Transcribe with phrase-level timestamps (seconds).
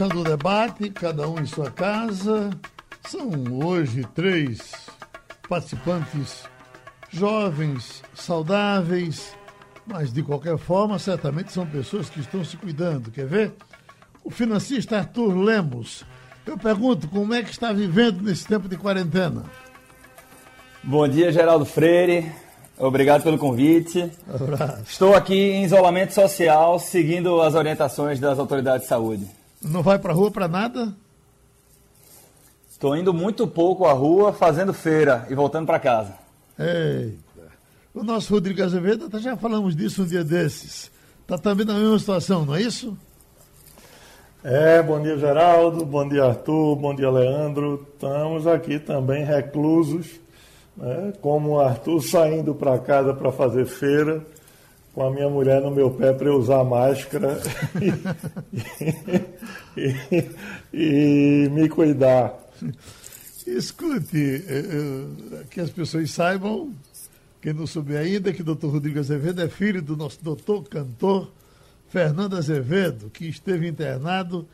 [0.00, 2.48] começando o debate, cada um em sua casa.
[3.06, 3.30] São
[3.62, 4.72] hoje três
[5.46, 6.44] participantes
[7.10, 9.36] jovens, saudáveis,
[9.86, 13.10] mas de qualquer forma, certamente são pessoas que estão se cuidando.
[13.10, 13.52] Quer ver?
[14.24, 16.02] O financista Arthur Lemos.
[16.46, 19.44] Eu pergunto, como é que está vivendo nesse tempo de quarentena?
[20.82, 22.32] Bom dia, Geraldo Freire.
[22.78, 24.10] Obrigado pelo convite.
[24.32, 24.82] Abraço.
[24.88, 29.39] Estou aqui em isolamento social, seguindo as orientações das autoridades de saúde.
[29.62, 30.94] Não vai para rua para nada?
[32.70, 36.14] Estou indo muito pouco à rua, fazendo feira e voltando para casa.
[36.58, 37.52] Eita.
[37.92, 40.90] O nosso Rodrigo Azevedo, até já falamos disso um dia desses.
[41.22, 42.96] Está também na mesma situação, não é isso?
[44.42, 47.86] É, bom dia Geraldo, bom dia Arthur, bom dia Leandro.
[47.92, 50.18] Estamos aqui também reclusos,
[50.74, 51.12] né?
[51.20, 54.24] como o Arthur saindo para casa para fazer feira,
[54.94, 57.40] com a minha mulher no meu pé para eu usar máscara
[59.76, 59.82] e,
[60.12, 62.34] e, e, me cuidar.
[63.46, 66.72] Escute, eh, eh, que as pessoas saibam,
[67.40, 71.30] quem não souber ainda, que o doutor Rodrigo Azevedo é filho do nosso doutor cantor
[71.88, 74.46] Fernando Azevedo, que esteve internado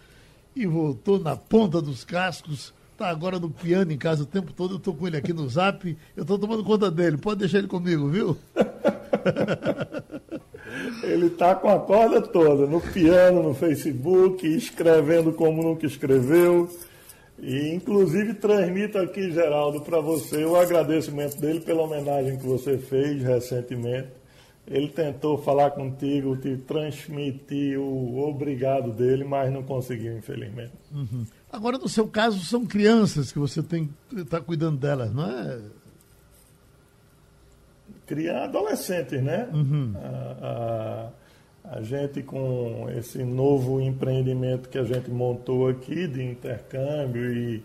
[0.55, 2.73] e voltou na ponta dos cascos.
[2.97, 4.73] Está agora no piano em casa o tempo todo.
[4.73, 5.87] Eu estou com ele aqui no zap.
[6.17, 7.19] Eu estou tomando conta dele.
[7.19, 8.39] Pode deixar ele comigo, viu?
[11.05, 16.71] ele está com a corda toda, no piano, no Facebook, escrevendo como nunca escreveu.
[17.39, 23.23] E, inclusive, transmito aqui, Geraldo, para você o agradecimento dele pela homenagem que você fez
[23.23, 24.09] recentemente.
[24.67, 30.73] Ele tentou falar contigo, te transmitir o obrigado dele, mas não conseguiu, infelizmente.
[30.91, 31.27] Uhum.
[31.57, 35.59] Agora, no seu caso, são crianças que você tem está cuidando delas, não é?
[38.07, 39.49] Criar adolescentes, né?
[39.55, 39.95] Uhum.
[39.97, 41.11] A,
[41.65, 47.65] a, a, gente, com esse novo empreendimento que a gente montou aqui de intercâmbio e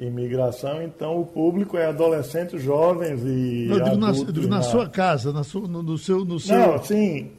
[0.00, 4.24] imigração, então o público é adolescentes, jovens e Não, digo adultos.
[4.24, 6.58] Na, digo na, sua casa, na sua, no, no, seu, no seu...
[6.58, 7.30] Não, sim.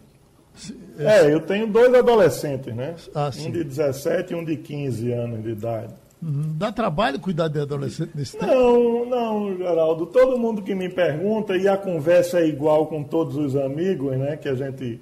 [0.99, 2.95] É, eu tenho dois adolescentes, né?
[3.15, 5.93] Ah, um de 17 e um de 15 anos de idade.
[6.21, 6.53] Uhum.
[6.57, 8.51] Dá trabalho cuidar de adolescente nesse tempo?
[8.51, 10.05] Não, não, Geraldo.
[10.05, 14.35] Todo mundo que me pergunta, e a conversa é igual com todos os amigos, né?
[14.35, 14.99] Que a gente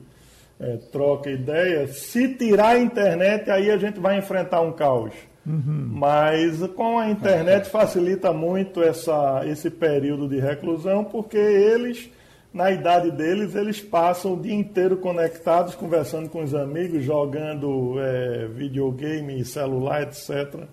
[0.59, 1.88] é, troca ideia.
[1.88, 5.14] Se tirar a internet, aí a gente vai enfrentar um caos.
[5.46, 5.90] Uhum.
[5.91, 12.09] Mas com a internet facilita muito essa, esse período de reclusão, porque eles,
[12.57, 18.47] na idade deles, eles passam o dia inteiro conectados, conversando com os amigos, jogando é,
[18.47, 20.63] videogame, celular, etc.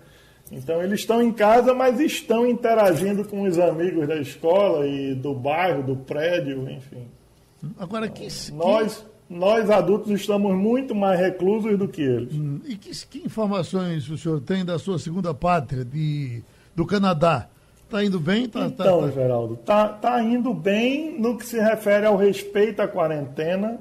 [0.51, 5.35] Então eles estão em casa, mas estão interagindo com os amigos da escola e do
[5.35, 7.05] bairro, do prédio, enfim.
[7.77, 12.33] Agora que nós nós adultos estamos muito mais reclusos do que eles.
[12.33, 16.43] Hum, e que, que, informações o senhor tem da sua segunda pátria, de,
[16.75, 17.47] do Canadá?
[17.85, 18.49] Está indo bem?
[18.49, 19.13] Tá, então, tá, tá...
[19.13, 23.79] Geraldo, está tá indo bem no que se refere ao respeito à quarentena.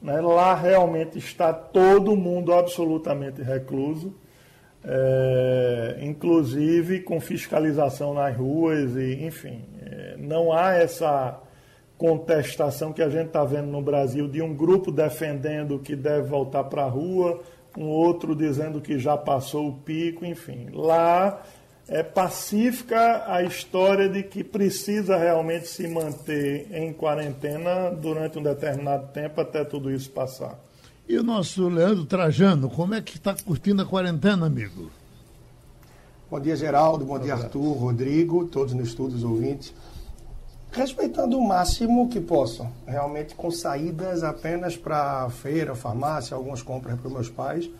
[0.00, 0.20] Né?
[0.20, 4.12] Lá realmente está todo mundo absolutamente recluso,
[4.82, 11.38] é, inclusive com fiscalização nas ruas, e enfim, é, não há essa
[11.96, 16.64] contestação que a gente está vendo no Brasil de um grupo defendendo que deve voltar
[16.64, 17.40] para a rua,
[17.78, 20.66] um outro dizendo que já passou o pico, enfim.
[20.72, 21.40] Lá
[21.92, 29.08] é pacífica a história de que precisa realmente se manter em quarentena durante um determinado
[29.08, 30.58] tempo até tudo isso passar.
[31.06, 34.90] E o nosso Leandro Trajano, como é que está curtindo a quarentena, amigo?
[36.30, 37.04] Bom dia, Geraldo.
[37.04, 39.74] Bom dia, Arthur, Rodrigo, todos nos estudos ouvintes
[40.70, 47.10] respeitando o máximo que posso, realmente com saídas apenas para feira, farmácia, algumas compras para
[47.10, 47.70] meus pais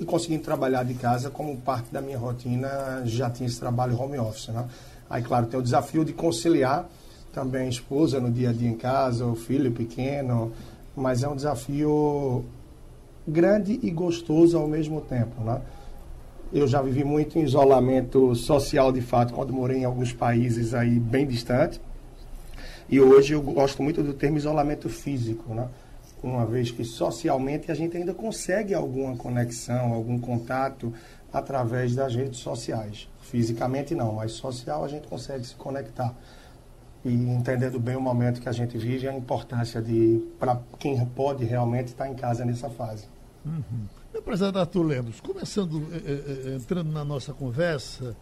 [0.00, 4.18] e conseguindo trabalhar de casa como parte da minha rotina, já tinha esse trabalho home
[4.18, 4.64] office, né?
[5.08, 6.88] Aí, claro, tem o desafio de conciliar
[7.32, 10.52] também a esposa no dia a dia em casa, o filho pequeno,
[10.96, 12.44] mas é um desafio
[13.26, 15.60] grande e gostoso ao mesmo tempo, né?
[16.52, 20.98] Eu já vivi muito em isolamento social, de fato, quando morei em alguns países aí
[20.98, 21.80] bem distantes,
[22.88, 25.68] e hoje eu gosto muito do termo isolamento físico, né?
[26.22, 30.92] Uma vez que socialmente a gente ainda consegue alguma conexão, algum contato
[31.32, 33.08] através das redes sociais.
[33.22, 36.14] Fisicamente não, mas social a gente consegue se conectar.
[37.04, 41.44] E entendendo bem o momento que a gente vive, a importância de, para quem pode
[41.44, 43.04] realmente estar em casa nessa fase.
[43.44, 43.86] Uhum.
[44.14, 48.16] Empresário Arthur Lemos, começando, eh, eh, entrando na nossa conversa,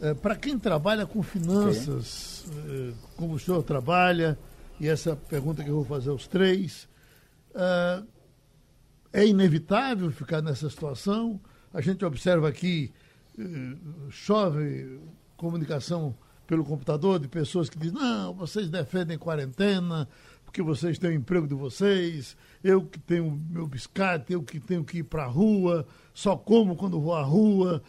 [0.00, 2.94] é, Para quem trabalha com finanças, okay.
[3.16, 4.38] como o senhor trabalha,
[4.78, 6.86] e essa pergunta que eu vou fazer aos três,
[7.56, 8.02] é,
[9.22, 11.40] é inevitável ficar nessa situação?
[11.76, 12.90] a gente observa aqui,
[13.38, 13.76] eh,
[14.08, 14.98] chove
[15.36, 16.16] comunicação
[16.46, 20.08] pelo computador de pessoas que dizem, não, vocês defendem quarentena,
[20.42, 24.82] porque vocês têm o emprego de vocês, eu que tenho meu biscate, eu que tenho
[24.84, 27.82] que ir para a rua, só como quando vou à rua,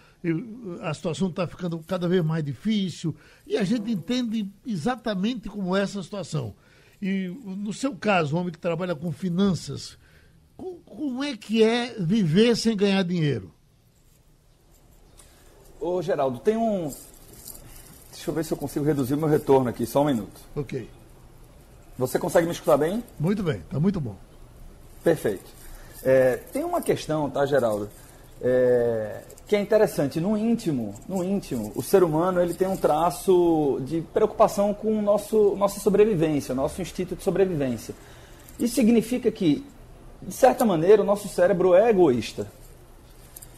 [0.82, 3.16] a situação está ficando cada vez mais difícil,
[3.46, 6.54] e a gente entende exatamente como é essa situação.
[7.02, 9.98] E no seu caso, um homem que trabalha com finanças,
[10.86, 13.54] como é que é viver sem ganhar dinheiro?
[15.80, 16.92] Ô, Geraldo, tem um.
[18.12, 20.42] Deixa eu ver se eu consigo reduzir o meu retorno aqui, só um minuto.
[20.56, 20.90] Ok.
[21.98, 23.04] Você consegue me escutar bem?
[23.20, 24.16] Muito bem, está muito bom.
[25.04, 25.46] Perfeito.
[26.04, 27.90] É, tem uma questão, tá, Geraldo?
[28.42, 30.20] É, que é interessante.
[30.20, 35.56] No íntimo, no íntimo, o ser humano ele tem um traço de preocupação com nosso,
[35.56, 37.96] nossa sobrevivência, nosso instinto de sobrevivência.
[38.60, 39.66] Isso significa que,
[40.22, 42.48] de certa maneira, o nosso cérebro é egoísta.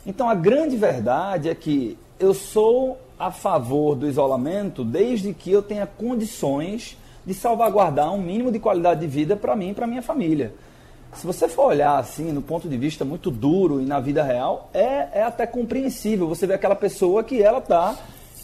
[0.05, 5.61] Então, a grande verdade é que eu sou a favor do isolamento desde que eu
[5.61, 10.01] tenha condições de salvaguardar um mínimo de qualidade de vida para mim e para minha
[10.01, 10.53] família.
[11.13, 14.69] Se você for olhar assim, no ponto de vista muito duro e na vida real,
[14.73, 16.27] é, é até compreensível.
[16.27, 17.97] Você vê aquela pessoa que ela está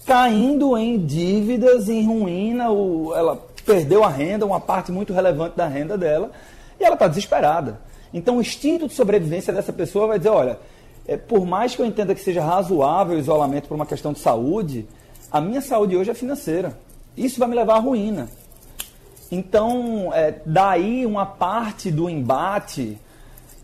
[0.06, 5.68] caindo em dívidas, em ruína, o, ela perdeu a renda, uma parte muito relevante da
[5.68, 6.32] renda dela,
[6.80, 7.80] e ela está desesperada.
[8.14, 10.60] Então o instinto de sobrevivência dessa pessoa vai dizer, olha,
[11.08, 14.20] é, por mais que eu entenda que seja razoável o isolamento por uma questão de
[14.20, 14.88] saúde,
[15.32, 16.78] a minha saúde hoje é financeira.
[17.18, 18.28] Isso vai me levar à ruína.
[19.32, 22.98] Então, é, daí uma parte do embate,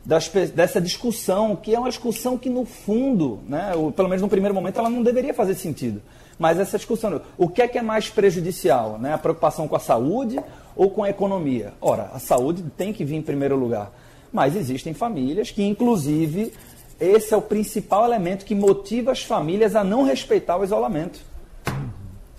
[0.04, 4.30] das, dessa discussão, que é uma discussão que no fundo, né, ou pelo menos no
[4.30, 6.02] primeiro momento, ela não deveria fazer sentido.
[6.40, 8.98] Mas essa discussão, o que é que é mais prejudicial?
[8.98, 9.14] Né?
[9.14, 10.40] A preocupação com a saúde
[10.76, 11.74] ou com a economia?
[11.80, 13.92] Ora, a saúde tem que vir em primeiro lugar.
[14.34, 16.52] Mas existem famílias que, inclusive,
[17.00, 21.20] esse é o principal elemento que motiva as famílias a não respeitar o isolamento.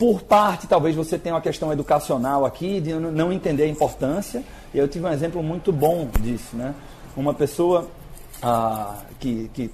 [0.03, 4.43] Por parte, talvez você tenha uma questão educacional aqui, de não entender a importância.
[4.75, 6.57] Eu tive um exemplo muito bom disso.
[6.57, 6.75] Né?
[7.17, 7.89] Uma pessoa
[8.43, 9.71] ah, que, que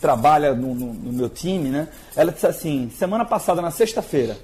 [0.00, 1.88] trabalha no, no, no, meu time, né?
[2.16, 4.38] ela disse assim: semana passada, na sexta-feira,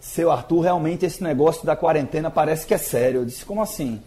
[0.00, 3.20] seu Arthur, realmente esse negócio da quarentena parece que é sério.
[3.20, 4.00] Eu disse: como assim?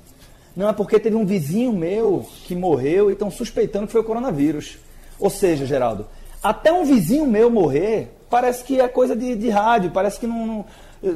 [0.56, 4.06] Não, é porque teve um vizinho meu que morreu e estão suspeitando que foi o
[4.06, 4.80] coronavírus.
[5.20, 6.08] Ou seja, Geraldo,
[6.44, 10.46] até um vizinho meu morrer parece que é coisa de, de rádio, parece que não,
[10.46, 10.66] não,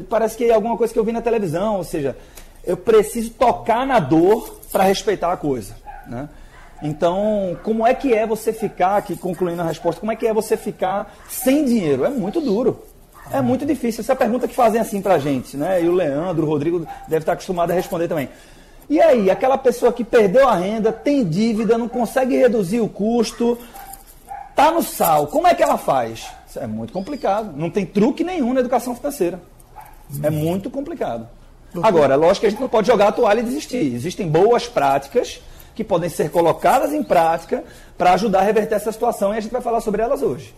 [0.10, 1.78] Parece que é alguma coisa que eu vi na televisão.
[1.78, 2.16] Ou seja,
[2.64, 5.76] eu preciso tocar na dor para respeitar a coisa.
[6.08, 6.30] Né?
[6.82, 10.34] Então, como é que é você ficar, aqui concluindo a resposta, como é que é
[10.34, 12.06] você ficar sem dinheiro?
[12.06, 12.84] É muito duro.
[13.32, 14.02] É muito difícil.
[14.02, 15.82] Essa é a pergunta que fazem assim pra gente, né?
[15.82, 18.30] E o Leandro, o Rodrigo deve estar acostumado a responder também.
[18.90, 23.58] E aí, aquela pessoa que perdeu a renda, tem dívida, não consegue reduzir o custo,
[24.56, 26.28] tá no sal, como é que ela faz?
[26.48, 27.56] Isso é muito complicado.
[27.56, 29.42] Não tem truque nenhum na educação financeira.
[30.22, 31.28] É muito complicado.
[31.82, 33.94] Agora, lógico que a gente não pode jogar a toalha e desistir.
[33.94, 35.42] Existem boas práticas
[35.74, 37.64] que podem ser colocadas em prática
[37.98, 40.54] para ajudar a reverter essa situação e a gente vai falar sobre elas hoje.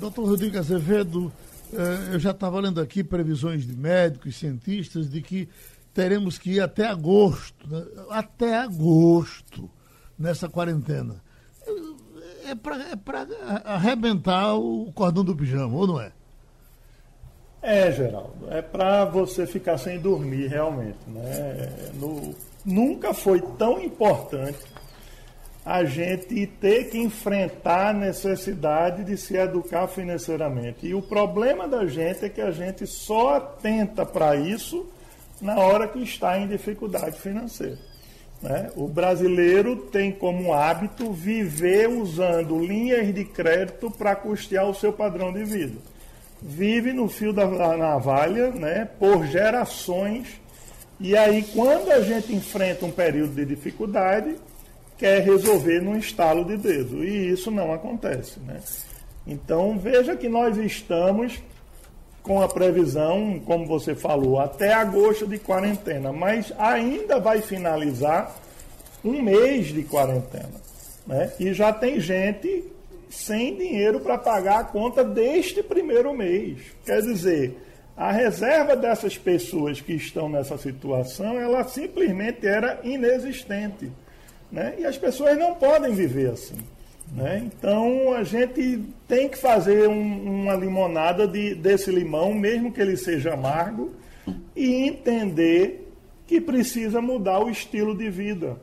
[0.00, 1.32] Doutor Rodrigo Azevedo,
[1.72, 5.48] eh, eu já estava lendo aqui previsões de médicos, cientistas, de que
[5.94, 7.84] teremos que ir até agosto, né?
[8.10, 9.70] até agosto,
[10.18, 11.22] nessa quarentena.
[12.48, 16.12] É para é arrebentar o cordão do pijama, ou não é?
[17.62, 20.98] É, Geraldo, é para você ficar sem dormir realmente.
[21.08, 21.90] Né?
[21.94, 22.34] No,
[22.64, 24.58] nunca foi tão importante
[25.64, 30.86] a gente ter que enfrentar a necessidade de se educar financeiramente.
[30.86, 34.86] E o problema da gente é que a gente só atenta para isso
[35.40, 37.78] na hora que está em dificuldade financeira.
[38.46, 38.70] Né?
[38.76, 45.32] O brasileiro tem como hábito viver usando linhas de crédito para custear o seu padrão
[45.32, 45.76] de vida.
[46.40, 50.40] Vive no fio da navalha né, por gerações,
[50.98, 54.36] e aí, quando a gente enfrenta um período de dificuldade,
[54.96, 57.04] quer resolver num estalo de dedo.
[57.04, 58.40] E isso não acontece.
[58.40, 58.60] Né?
[59.26, 61.38] Então, veja que nós estamos
[62.26, 68.34] com a previsão, como você falou, até agosto de quarentena, mas ainda vai finalizar
[69.04, 70.60] um mês de quarentena.
[71.06, 71.32] Né?
[71.38, 72.64] E já tem gente
[73.08, 76.58] sem dinheiro para pagar a conta deste primeiro mês.
[76.84, 77.56] Quer dizer,
[77.96, 83.88] a reserva dessas pessoas que estão nessa situação, ela simplesmente era inexistente.
[84.50, 84.74] Né?
[84.78, 86.58] E as pessoas não podem viver assim.
[87.12, 87.42] Né?
[87.46, 92.96] Então a gente tem que fazer um, uma limonada de, desse limão, mesmo que ele
[92.96, 93.92] seja amargo,
[94.54, 95.92] e entender
[96.26, 98.56] que precisa mudar o estilo de vida.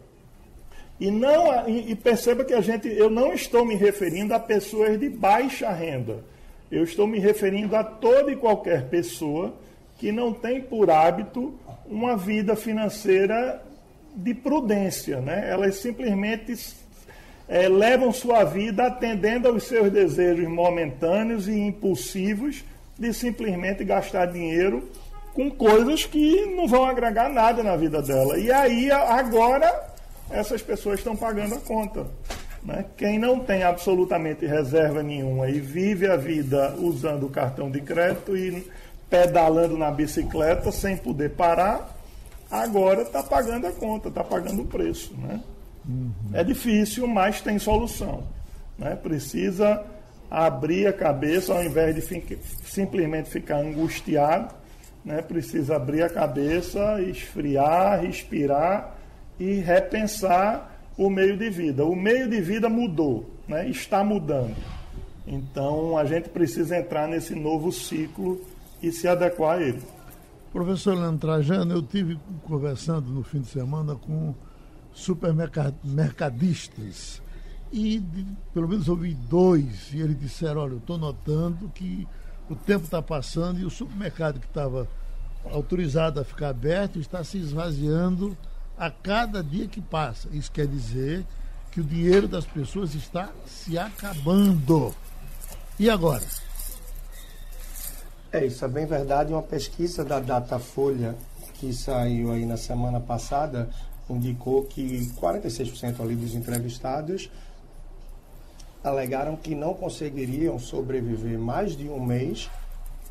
[0.99, 5.09] E, não, e perceba que a gente, eu não estou me referindo a pessoas de
[5.09, 6.23] baixa renda.
[6.71, 9.53] Eu estou me referindo a toda e qualquer pessoa
[9.97, 11.53] que não tem por hábito
[11.85, 13.61] uma vida financeira
[14.15, 15.19] de prudência.
[15.19, 15.49] Né?
[15.49, 16.55] Elas simplesmente
[17.53, 22.63] é, levam sua vida atendendo aos seus desejos momentâneos e impulsivos
[22.97, 24.89] de simplesmente gastar dinheiro
[25.35, 28.39] com coisas que não vão agregar nada na vida dela.
[28.39, 29.71] E aí, agora,
[30.31, 32.07] essas pessoas estão pagando a conta.
[32.63, 32.85] Né?
[32.97, 38.35] Quem não tem absolutamente reserva nenhuma e vive a vida usando o cartão de crédito
[38.35, 38.67] e
[39.11, 41.95] pedalando na bicicleta sem poder parar,
[42.49, 45.13] agora está pagando a conta, está pagando o preço.
[45.19, 45.39] Né?
[45.87, 46.11] Uhum.
[46.33, 48.23] É difícil, mas tem solução.
[48.77, 48.95] Né?
[48.95, 49.83] Precisa
[50.29, 54.53] abrir a cabeça ao invés de fi simplesmente ficar angustiado
[55.03, 58.95] né, precisa abrir a cabeça, esfriar, respirar
[59.39, 61.83] e repensar o meio de vida.
[61.85, 64.55] O meio de vida mudou, né, está mudando.
[65.27, 68.41] Então a gente precisa entrar nesse novo ciclo
[68.81, 69.81] e se adequar a ele.
[70.51, 74.35] Professor Leandro Trajano, eu tive conversando no fim de semana com
[74.93, 77.21] supermercadistas
[77.71, 82.07] e de, pelo menos ouvi dois e eles disseram, olha, eu estou notando que
[82.49, 84.87] o tempo está passando e o supermercado que estava
[85.51, 88.37] autorizado a ficar aberto está se esvaziando
[88.77, 90.29] a cada dia que passa.
[90.31, 91.25] Isso quer dizer
[91.71, 94.93] que o dinheiro das pessoas está se acabando.
[95.79, 96.23] E agora?
[98.31, 99.33] É isso, é bem verdade.
[99.33, 101.15] Uma pesquisa da Datafolha
[101.55, 103.69] que saiu aí na semana passada
[104.09, 107.29] indicou que 46% ali dos entrevistados
[108.83, 112.49] alegaram que não conseguiriam sobreviver mais de um mês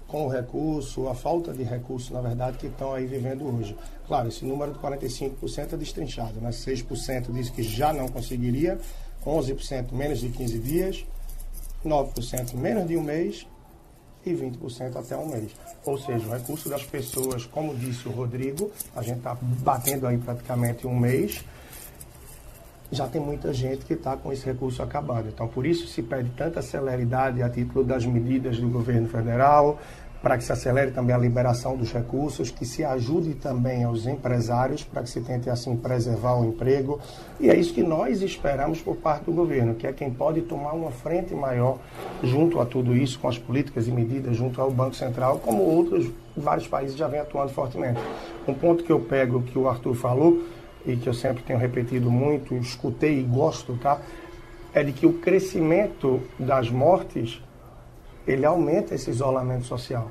[0.07, 3.75] com o recurso, a falta de recurso, na verdade, que estão aí vivendo hoje.
[4.07, 6.51] Claro, esse número de 45% é destrinchado, né?
[6.51, 8.79] 6% diz que já não conseguiria,
[9.25, 11.07] 11% menos de 15 dias,
[11.83, 13.47] 9% menos de um mês
[14.25, 15.53] e 20% até um mês.
[15.85, 20.19] Ou seja, o recurso das pessoas, como disse o Rodrigo, a gente está batendo aí
[20.19, 21.45] praticamente um mês,
[22.93, 25.29] já tem muita gente que está com esse recurso acabado.
[25.29, 29.81] Então, por isso se pede tanta celeridade a título das medidas do governo federal,
[30.23, 34.85] para que se acelere também a liberação dos recursos, que se ajude também aos empresários
[34.85, 37.01] para que se tente assim preservar o emprego.
[37.41, 40.73] E é isso que nós esperamos por parte do governo, que é quem pode tomar
[40.73, 41.79] uma frente maior
[42.23, 46.09] junto a tudo isso, com as políticas e medidas junto ao Banco Central, como outros
[46.37, 48.01] vários países já vêm atuando fortemente.
[48.47, 50.45] Um ponto que eu pego que o Arthur falou
[50.87, 54.01] e que eu sempre tenho repetido muito, escutei e gosto, tá?
[54.73, 57.43] É de que o crescimento das mortes
[58.27, 60.11] ele aumenta esse isolamento social.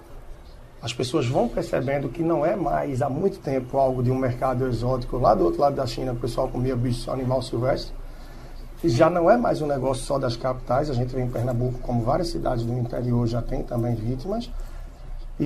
[0.82, 4.66] As pessoas vão percebendo que não é mais há muito tempo algo de um mercado
[4.68, 5.18] exótico.
[5.18, 7.94] Lá do outro lado da China, o pessoal comia bicho animal silvestre.
[8.84, 10.90] E já não é mais um negócio só das capitais.
[10.90, 14.50] A gente vê em Pernambuco, como várias cidades do interior já tem também vítimas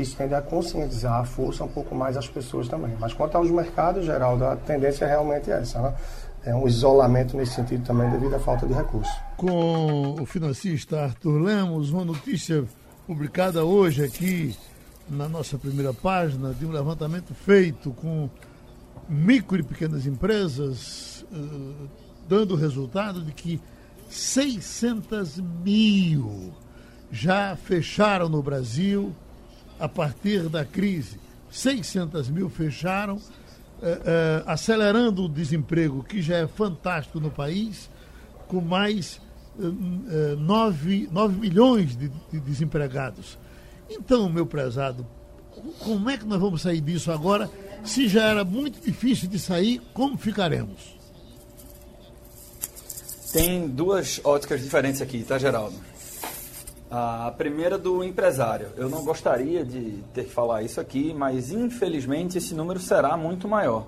[0.02, 2.96] isso tende a conscientizar, a força um pouco mais as pessoas também.
[3.00, 5.94] Mas quanto aos mercados, Geraldo, a tendência é realmente essa, né?
[6.44, 9.14] É um isolamento nesse sentido também devido à falta de recursos.
[9.38, 12.64] Com o financista Arthur Lemos, uma notícia
[13.06, 14.56] publicada hoje aqui
[15.10, 18.30] na nossa primeira página de um levantamento feito com
[19.10, 21.90] micro e pequenas empresas, uh,
[22.30, 23.60] dando o resultado de que
[24.10, 26.54] 600 mil
[27.12, 29.14] já fecharam no Brasil
[29.78, 31.20] a partir da crise.
[31.52, 33.20] 600 mil fecharam,
[33.82, 37.90] eh, eh, acelerando o desemprego, que já é fantástico no país,
[38.48, 39.22] com mais
[39.58, 43.38] 9, 9 milhões de, de desempregados.
[43.90, 45.06] Então, meu prezado,
[45.80, 47.50] como é que nós vamos sair disso agora?
[47.84, 50.96] Se já era muito difícil de sair, como ficaremos?
[53.32, 55.76] Tem duas óticas diferentes aqui, tá, Geraldo?
[56.90, 58.70] A primeira do empresário.
[58.78, 63.48] Eu não gostaria de ter que falar isso aqui, mas infelizmente esse número será muito
[63.48, 63.88] maior.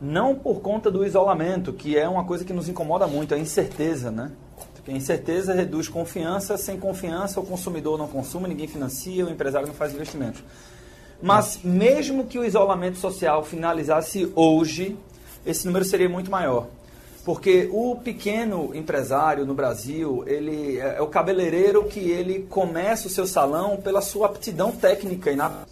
[0.00, 4.10] Não por conta do isolamento, que é uma coisa que nos incomoda muito, a incerteza,
[4.10, 4.32] né?
[4.86, 9.74] Porque incerteza reduz confiança, sem confiança o consumidor não consome, ninguém financia, o empresário não
[9.74, 10.44] faz investimentos.
[11.20, 14.96] Mas mesmo que o isolamento social finalizasse hoje,
[15.44, 16.68] esse número seria muito maior.
[17.24, 23.10] Porque o pequeno empresário no Brasil, ele é, é o cabeleireiro que ele começa o
[23.10, 25.66] seu salão pela sua aptidão técnica e na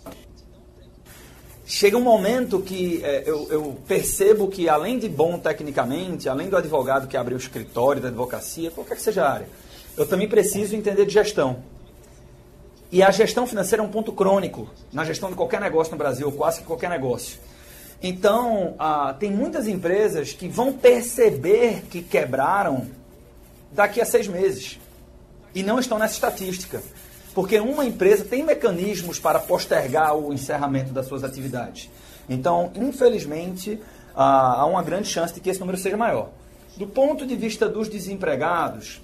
[1.66, 6.56] chega um momento que é, eu, eu, percebo que, além de bom tecnicamente, além do
[6.56, 9.48] advogado que abre o escritório da advocacia, qualquer que seja a área,
[9.96, 11.62] eu também preciso entender de gestão.
[12.92, 16.30] E a gestão financeira é um ponto crônico na gestão de qualquer negócio no Brasil,
[16.32, 17.38] quase que qualquer negócio.
[18.02, 22.86] Então, ah, tem muitas empresas que vão perceber que quebraram
[23.72, 24.78] daqui a seis meses
[25.54, 26.82] e não estão nessa estatística.
[27.34, 31.90] Porque uma empresa tem mecanismos para postergar o encerramento das suas atividades.
[32.28, 33.80] Então, infelizmente,
[34.14, 36.30] ah, há uma grande chance de que esse número seja maior.
[36.76, 39.00] Do ponto de vista dos desempregados,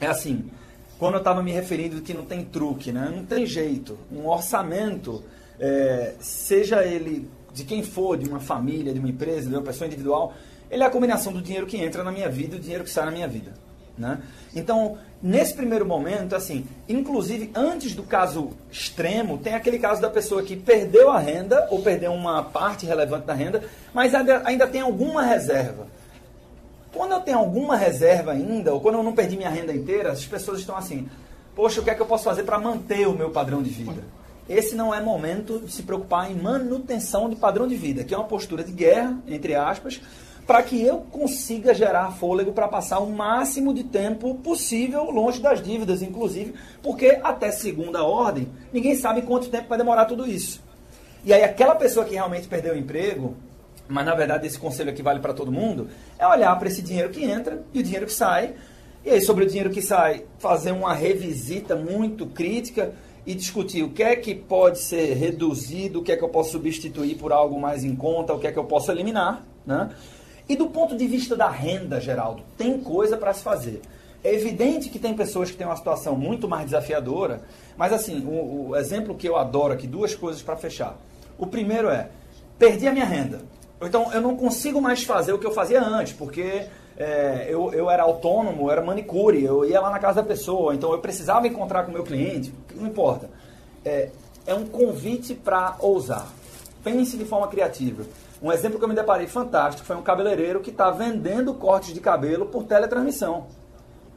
[0.00, 0.50] é assim,
[0.98, 3.12] quando eu estava me referindo que não tem truque, né?
[3.14, 3.98] não tem jeito.
[4.10, 5.22] Um orçamento,
[5.60, 9.86] é, seja ele de quem for, de uma família, de uma empresa, de uma pessoa
[9.86, 10.34] individual,
[10.70, 12.90] ele é a combinação do dinheiro que entra na minha vida e do dinheiro que
[12.90, 13.52] sai na minha vida.
[13.98, 14.18] Né?
[14.54, 20.42] Então, nesse primeiro momento, assim, inclusive antes do caso extremo, tem aquele caso da pessoa
[20.42, 24.82] que perdeu a renda ou perdeu uma parte relevante da renda, mas ainda, ainda tem
[24.82, 25.86] alguma reserva.
[26.92, 30.24] Quando eu tenho alguma reserva ainda, ou quando eu não perdi minha renda inteira, as
[30.24, 31.08] pessoas estão assim:
[31.54, 34.02] poxa, o que é que eu posso fazer para manter o meu padrão de vida?
[34.48, 38.16] Esse não é momento de se preocupar em manutenção de padrão de vida, que é
[38.16, 40.00] uma postura de guerra, entre aspas,
[40.46, 45.60] para que eu consiga gerar fôlego para passar o máximo de tempo possível longe das
[45.60, 50.62] dívidas, inclusive, porque até segunda ordem, ninguém sabe quanto tempo vai demorar tudo isso.
[51.24, 53.34] E aí aquela pessoa que realmente perdeu o emprego,
[53.88, 57.10] mas na verdade esse conselho aqui vale para todo mundo, é olhar para esse dinheiro
[57.10, 58.54] que entra e o dinheiro que sai,
[59.04, 62.92] e aí sobre o dinheiro que sai, fazer uma revisita muito crítica
[63.26, 66.52] e discutir o que é que pode ser reduzido, o que é que eu posso
[66.52, 69.90] substituir por algo mais em conta, o que é que eu posso eliminar, né?
[70.48, 73.82] E do ponto de vista da renda, Geraldo, tem coisa para se fazer.
[74.22, 77.42] É evidente que tem pessoas que têm uma situação muito mais desafiadora,
[77.76, 80.96] mas assim, o, o exemplo que eu adoro aqui, duas coisas para fechar.
[81.38, 82.08] O primeiro é,
[82.58, 83.40] perdi a minha renda.
[83.80, 87.90] Então, eu não consigo mais fazer o que eu fazia antes, porque é, eu, eu
[87.90, 91.46] era autônomo, eu era manicure, eu ia lá na casa da pessoa, então eu precisava
[91.46, 93.28] encontrar com o meu cliente, não importa.
[93.84, 94.08] É,
[94.46, 96.26] é um convite para ousar.
[96.82, 98.04] Pense de forma criativa.
[98.42, 102.00] Um exemplo que eu me deparei fantástico foi um cabeleireiro que está vendendo cortes de
[102.00, 103.46] cabelo por teletransmissão.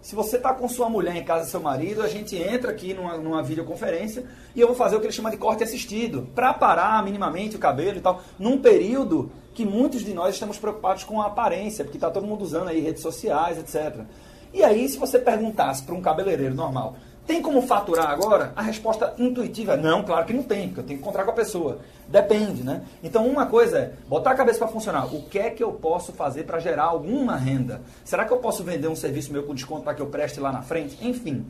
[0.02, 3.18] Se você está com sua mulher em casa, seu marido, a gente entra aqui numa,
[3.18, 7.04] numa videoconferência e eu vou fazer o que ele chama de corte assistido, para parar
[7.04, 11.28] minimamente o cabelo e tal, num período que muitos de nós estamos preocupados com a
[11.28, 14.06] aparência, porque está todo mundo usando aí redes sociais, etc.
[14.54, 16.96] E aí, se você perguntasse para um cabeleireiro normal,
[17.30, 18.52] tem como faturar agora?
[18.56, 21.30] A resposta intuitiva é não, claro que não tem, porque eu tenho que encontrar com
[21.30, 21.78] a pessoa.
[22.08, 22.82] Depende, né?
[23.04, 25.14] Então, uma coisa é botar a cabeça para funcionar.
[25.14, 27.82] O que é que eu posso fazer para gerar alguma renda?
[28.04, 30.52] Será que eu posso vender um serviço meu com desconto para que eu preste lá
[30.52, 30.98] na frente?
[31.08, 31.46] Enfim.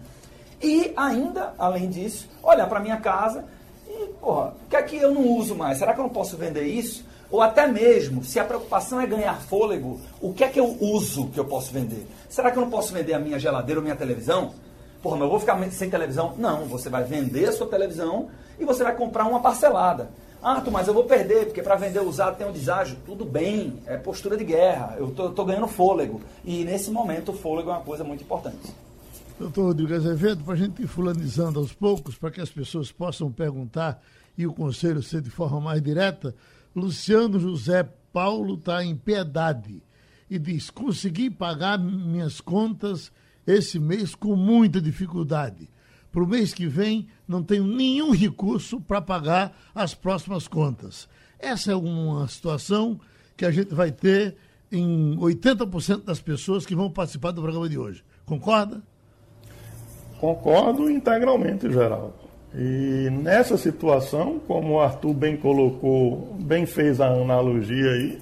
[0.62, 3.46] E ainda, além disso, olhar para minha casa
[3.88, 5.78] e, porra, o que é que eu não uso mais?
[5.78, 7.06] Será que eu não posso vender isso?
[7.32, 11.30] Ou até mesmo, se a preocupação é ganhar fôlego, o que é que eu uso
[11.30, 12.06] que eu posso vender?
[12.28, 14.54] Será que eu não posso vender a minha geladeira ou minha televisão?
[15.02, 16.36] Porra, mas eu vou ficar sem televisão?
[16.38, 20.10] Não, você vai vender a sua televisão e você vai comprar uma parcelada.
[20.42, 22.98] Ah, tu, mas eu vou perder, porque para vender usado tem um deságio.
[23.06, 24.96] Tudo bem, é postura de guerra.
[24.98, 26.22] Eu tô, tô ganhando fôlego.
[26.46, 28.74] E nesse momento o fôlego é uma coisa muito importante.
[29.38, 33.32] Doutor Rodrigo Azevedo, para a gente ir fulanizando aos poucos, para que as pessoas possam
[33.32, 34.02] perguntar
[34.38, 36.34] e o conselho ser de forma mais direta,
[36.76, 39.82] Luciano José Paulo está em piedade
[40.30, 43.12] e diz: consegui pagar minhas contas
[43.54, 45.70] esse mês com muita dificuldade.
[46.12, 51.08] Para o mês que vem, não tenho nenhum recurso para pagar as próximas contas.
[51.38, 53.00] Essa é uma situação
[53.38, 54.36] que a gente vai ter
[54.72, 58.04] em 80% das pessoas que vão participar do programa de hoje.
[58.26, 58.82] Concorda?
[60.20, 62.14] Concordo integralmente, Geraldo.
[62.54, 68.20] E nessa situação, como o Arthur bem colocou, bem fez a analogia aí,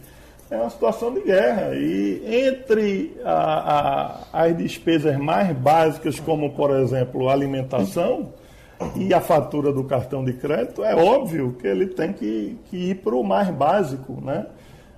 [0.50, 1.76] é uma situação de guerra.
[1.76, 8.34] E entre a, a, as despesas mais básicas, como por exemplo alimentação,
[8.96, 12.96] e a fatura do cartão de crédito, é óbvio que ele tem que, que ir
[12.96, 14.22] para o mais básico.
[14.22, 14.46] Né?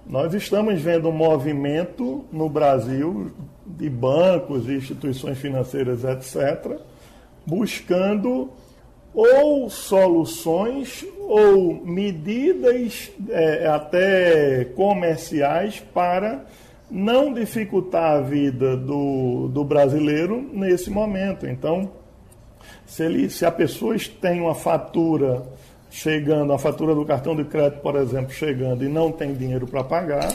[0.05, 3.31] Nós estamos vendo um movimento no Brasil
[3.65, 6.77] de bancos, instituições financeiras, etc.,
[7.45, 8.49] buscando
[9.13, 16.45] ou soluções ou medidas é, até comerciais para
[16.89, 21.45] não dificultar a vida do, do brasileiro nesse momento.
[21.47, 21.91] Então,
[22.85, 25.43] se, ele, se a pessoa tem uma fatura
[25.91, 29.83] chegando, a fatura do cartão de crédito, por exemplo, chegando e não tem dinheiro para
[29.83, 30.31] pagar,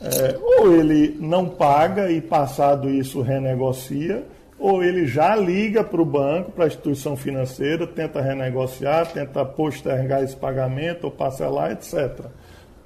[0.00, 4.24] é, ou ele não paga e passado isso renegocia,
[4.58, 10.22] ou ele já liga para o banco, para a instituição financeira, tenta renegociar, tenta postergar
[10.22, 12.26] esse pagamento ou parcelar, etc.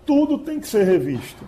[0.04, 1.44] Tudo tem que ser revisto.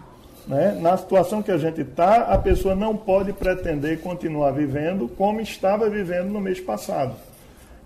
[0.46, 0.76] Né?
[0.80, 5.88] Na situação que a gente está, a pessoa não pode pretender continuar vivendo como estava
[5.88, 7.14] vivendo no mês passado.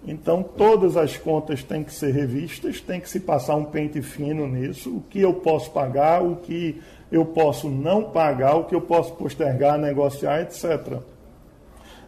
[0.06, 4.46] Então, todas as contas têm que ser revistas, tem que se passar um pente fino
[4.46, 8.80] nisso, o que eu posso pagar, o que eu posso não pagar, o que eu
[8.80, 10.98] posso postergar, negociar, etc.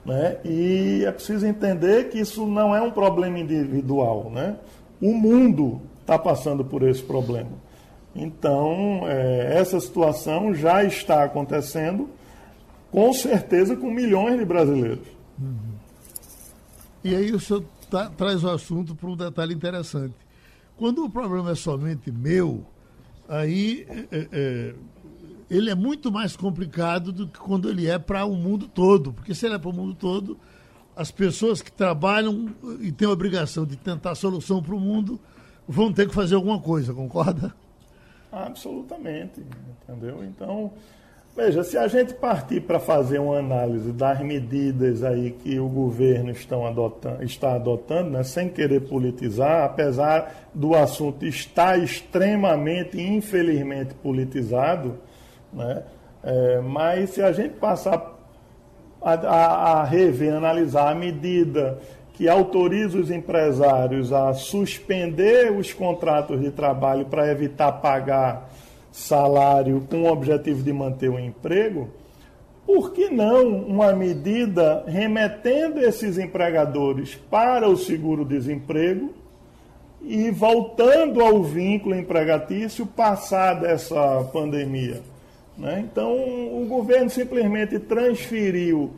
[0.05, 0.39] Né?
[0.45, 4.31] E é preciso entender que isso não é um problema individual.
[4.31, 4.57] Né?
[5.01, 7.51] O mundo está passando por esse problema.
[8.15, 12.09] Então, é, essa situação já está acontecendo,
[12.91, 15.07] com certeza, com milhões de brasileiros.
[15.39, 15.71] Uhum.
[17.05, 20.15] E aí o senhor tá, traz o assunto para um detalhe interessante.
[20.77, 22.65] Quando o problema é somente meu,
[23.29, 24.75] aí é, é,
[25.51, 29.13] ele é muito mais complicado do que quando ele é para o mundo todo.
[29.13, 30.39] Porque se ele é para o mundo todo,
[30.95, 35.19] as pessoas que trabalham e têm a obrigação de tentar solução para o mundo
[35.67, 37.53] vão ter que fazer alguma coisa, concorda?
[38.31, 39.43] Absolutamente,
[39.83, 40.23] entendeu?
[40.25, 40.73] Então,
[41.37, 46.31] veja, se a gente partir para fazer uma análise das medidas aí que o governo
[46.31, 54.99] estão adotando, está adotando, né, sem querer politizar, apesar do assunto estar extremamente, infelizmente, politizado,
[55.53, 55.83] né?
[56.23, 58.19] É, mas se a gente passar
[59.01, 61.79] a, a, a rever, analisar a medida
[62.13, 68.51] que autoriza os empresários a suspender os contratos de trabalho para evitar pagar
[68.93, 71.89] salário com o objetivo de manter o emprego,
[72.67, 79.15] por que não uma medida remetendo esses empregadores para o seguro-desemprego
[80.03, 85.01] e voltando ao vínculo empregatício passada essa pandemia?
[85.61, 85.81] Né?
[85.81, 88.91] Então, o governo simplesmente transferiu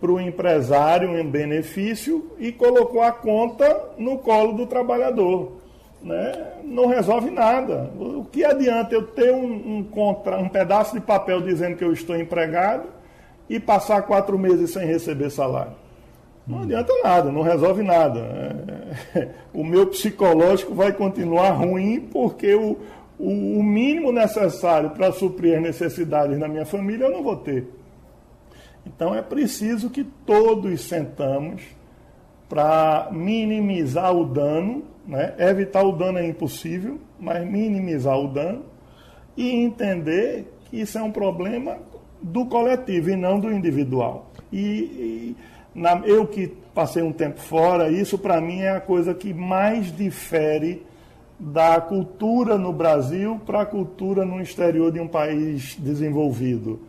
[0.00, 5.54] para o empresário um benefício e colocou a conta no colo do trabalhador.
[6.00, 6.52] Né?
[6.62, 7.90] Não resolve nada.
[7.98, 11.92] O que adianta eu ter um, um, contra, um pedaço de papel dizendo que eu
[11.92, 12.84] estou empregado
[13.50, 15.72] e passar quatro meses sem receber salário?
[16.46, 18.86] Não adianta nada, não resolve nada.
[19.52, 22.78] O meu psicológico vai continuar ruim porque o,
[23.18, 27.66] o, mínimo necessário para suprir as necessidades da minha família eu não vou ter.
[28.86, 31.62] Então é preciso que todos sentamos
[32.48, 35.34] para minimizar o dano, né?
[35.38, 38.64] evitar o dano é impossível, mas minimizar o dano
[39.36, 41.78] e entender que isso é um problema
[42.22, 44.30] do coletivo e não do individual.
[44.52, 45.36] E, e
[45.74, 49.94] na, eu que passei um tempo fora, isso para mim é a coisa que mais
[49.94, 50.84] difere
[51.38, 56.80] da cultura no Brasil para a cultura no exterior de um país desenvolvido.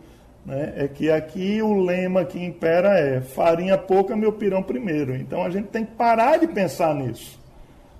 [0.46, 0.74] Né?
[0.78, 5.16] É que aqui o lema que impera é farinha pouca, meu pirão primeiro.
[5.16, 7.38] Então a gente tem que parar de pensar nisso.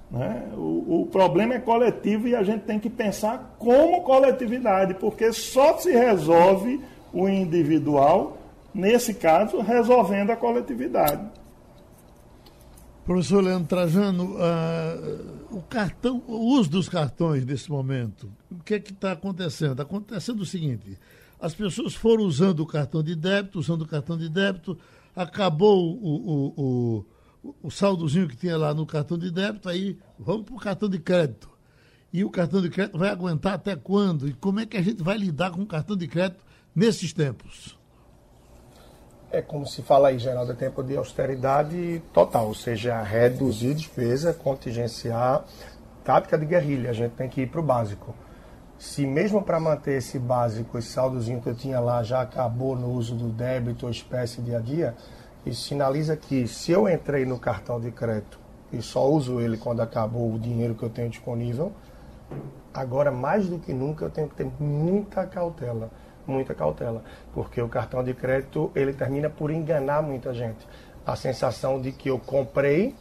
[0.10, 0.44] Né?
[0.56, 5.78] O, o problema é coletivo e a gente tem que pensar como coletividade, porque só
[5.78, 6.80] se resolve
[7.12, 8.38] o individual,
[8.74, 11.22] nesse caso, resolvendo a coletividade.
[13.06, 18.80] Professor Leandro Trajano, uh, o cartão, o uso dos cartões nesse momento, o que é
[18.80, 19.72] que está acontecendo?
[19.72, 20.98] Está acontecendo o seguinte:
[21.40, 24.78] as pessoas foram usando o cartão de débito, usando o cartão de débito,
[25.16, 26.16] acabou o,
[26.58, 27.06] o,
[27.44, 30.90] o, o saldozinho que tinha lá no cartão de débito, aí vamos para o cartão
[30.90, 31.50] de crédito.
[32.12, 34.28] E o cartão de crédito vai aguentar até quando?
[34.28, 37.77] E como é que a gente vai lidar com o cartão de crédito nesses tempos?
[39.30, 44.34] É como se fala aí, Geraldo, é tempo de austeridade total, ou seja, reduzir despesa,
[44.34, 45.44] contingenciar,
[46.02, 48.16] tática de guerrilha, a gente tem que ir para o básico.
[48.80, 52.90] Se mesmo para manter esse básico, esse saldozinho que eu tinha lá já acabou no
[52.92, 54.96] uso do débito ou espécie dia a dia,
[55.46, 58.40] isso sinaliza que se eu entrei no cartão de crédito
[58.72, 61.74] e só uso ele quando acabou o dinheiro que eu tenho disponível,
[62.74, 65.90] agora mais do que nunca eu tenho que ter muita cautela
[66.28, 70.68] muita cautela, porque o cartão de crédito ele termina por enganar muita gente.
[71.06, 72.94] A sensação de que eu comprei,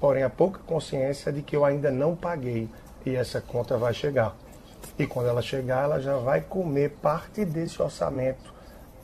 [0.00, 2.68] porém a pouca consciência de que eu ainda não paguei
[3.04, 4.34] e essa conta vai chegar.
[4.98, 8.52] E quando ela chegar, ela já vai comer parte desse orçamento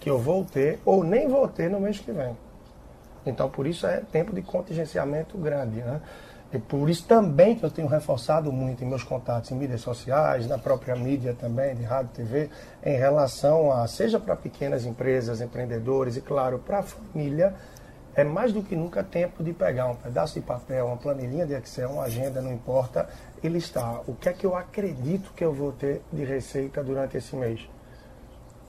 [0.01, 2.37] que eu vou ter ou nem vou ter no mês que vem.
[3.25, 6.01] Então, por isso é tempo de contingenciamento grande, né?
[6.53, 10.47] E por isso também que eu tenho reforçado muito em meus contatos em mídias sociais,
[10.47, 12.49] na própria mídia também, de rádio TV,
[12.85, 17.55] em relação a, seja para pequenas empresas, empreendedores e, claro, para a família,
[18.15, 21.53] é mais do que nunca tempo de pegar um pedaço de papel, uma planilhinha de
[21.53, 23.09] Excel, uma agenda, não importa,
[23.43, 27.17] e listar o que é que eu acredito que eu vou ter de receita durante
[27.17, 27.69] esse mês.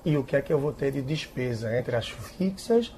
[0.04, 2.94] E o que é que eu vou ter de despesa entre as fixas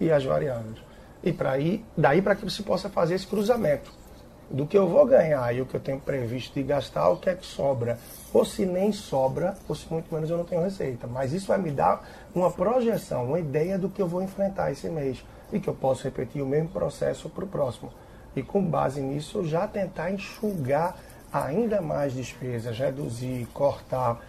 [0.00, 0.78] e as variáveis.
[1.22, 4.03] E para ir, daí para que você possa fazer esse cruzamento
[4.50, 7.30] do que eu vou ganhar e o que eu tenho previsto de gastar, o que
[7.30, 7.98] é que sobra.
[8.32, 11.06] Ou se nem sobra, ou se muito menos eu não tenho receita.
[11.06, 14.88] Mas isso vai me dar uma projeção, uma ideia do que eu vou enfrentar esse
[14.88, 15.24] mês.
[15.52, 17.92] E que eu posso repetir o mesmo processo para o próximo.
[18.36, 20.96] e com base nisso já tentar enxugar
[21.32, 24.20] ainda mais despesas, reduzir, cortar.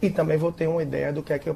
[0.00, 1.54] E também vou ter uma ideia do que é que eu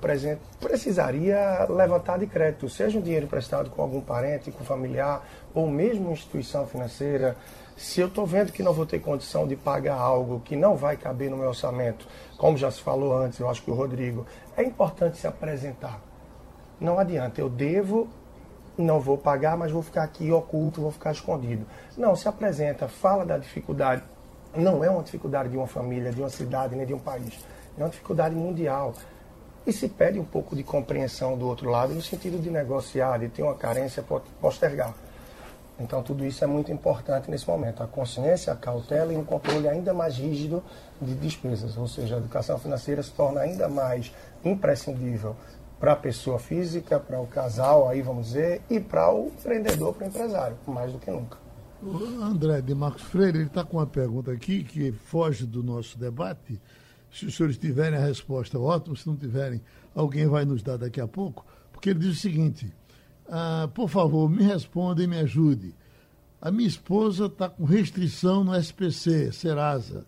[0.61, 6.13] precisaria levantar de crédito, seja um dinheiro emprestado com algum parente, com familiar, ou mesmo
[6.13, 7.37] instituição financeira.
[7.77, 10.97] Se eu estou vendo que não vou ter condição de pagar algo que não vai
[10.97, 12.09] caber no meu orçamento,
[12.39, 16.01] como já se falou antes, eu acho que o Rodrigo, é importante se apresentar.
[16.81, 18.09] Não adianta, eu devo
[18.79, 21.67] não vou pagar, mas vou ficar aqui oculto, vou ficar escondido.
[21.97, 24.03] Não, se apresenta, fala da dificuldade.
[24.55, 27.45] Não é uma dificuldade de uma família, de uma cidade, nem de um país.
[27.77, 28.95] É uma dificuldade mundial.
[29.67, 33.29] E se pede um pouco de compreensão do outro lado, no sentido de negociar, de
[33.29, 34.05] ter uma carência,
[34.41, 34.95] postergar.
[35.79, 37.83] Então, tudo isso é muito importante nesse momento.
[37.83, 40.63] A consciência, a cautela e um controle ainda mais rígido
[41.01, 41.77] de despesas.
[41.77, 44.13] Ou seja, a educação financeira se torna ainda mais
[44.45, 45.37] imprescindível
[45.79, 50.07] para a pessoa física, para o casal, aí vamos dizer, e para o empreendedor, para
[50.07, 51.37] o empresário, mais do que nunca.
[51.83, 55.99] O André de Marcos Freire, ele está com uma pergunta aqui que foge do nosso
[55.99, 56.59] debate.
[57.13, 58.97] Se os senhores tiverem a resposta, ótimo.
[58.97, 59.61] Se não tiverem,
[59.95, 61.45] alguém vai nos dar daqui a pouco.
[61.71, 62.73] Porque ele diz o seguinte:
[63.29, 65.75] ah, por favor, me responda e me ajude.
[66.41, 70.07] A minha esposa está com restrição no SPC, Serasa.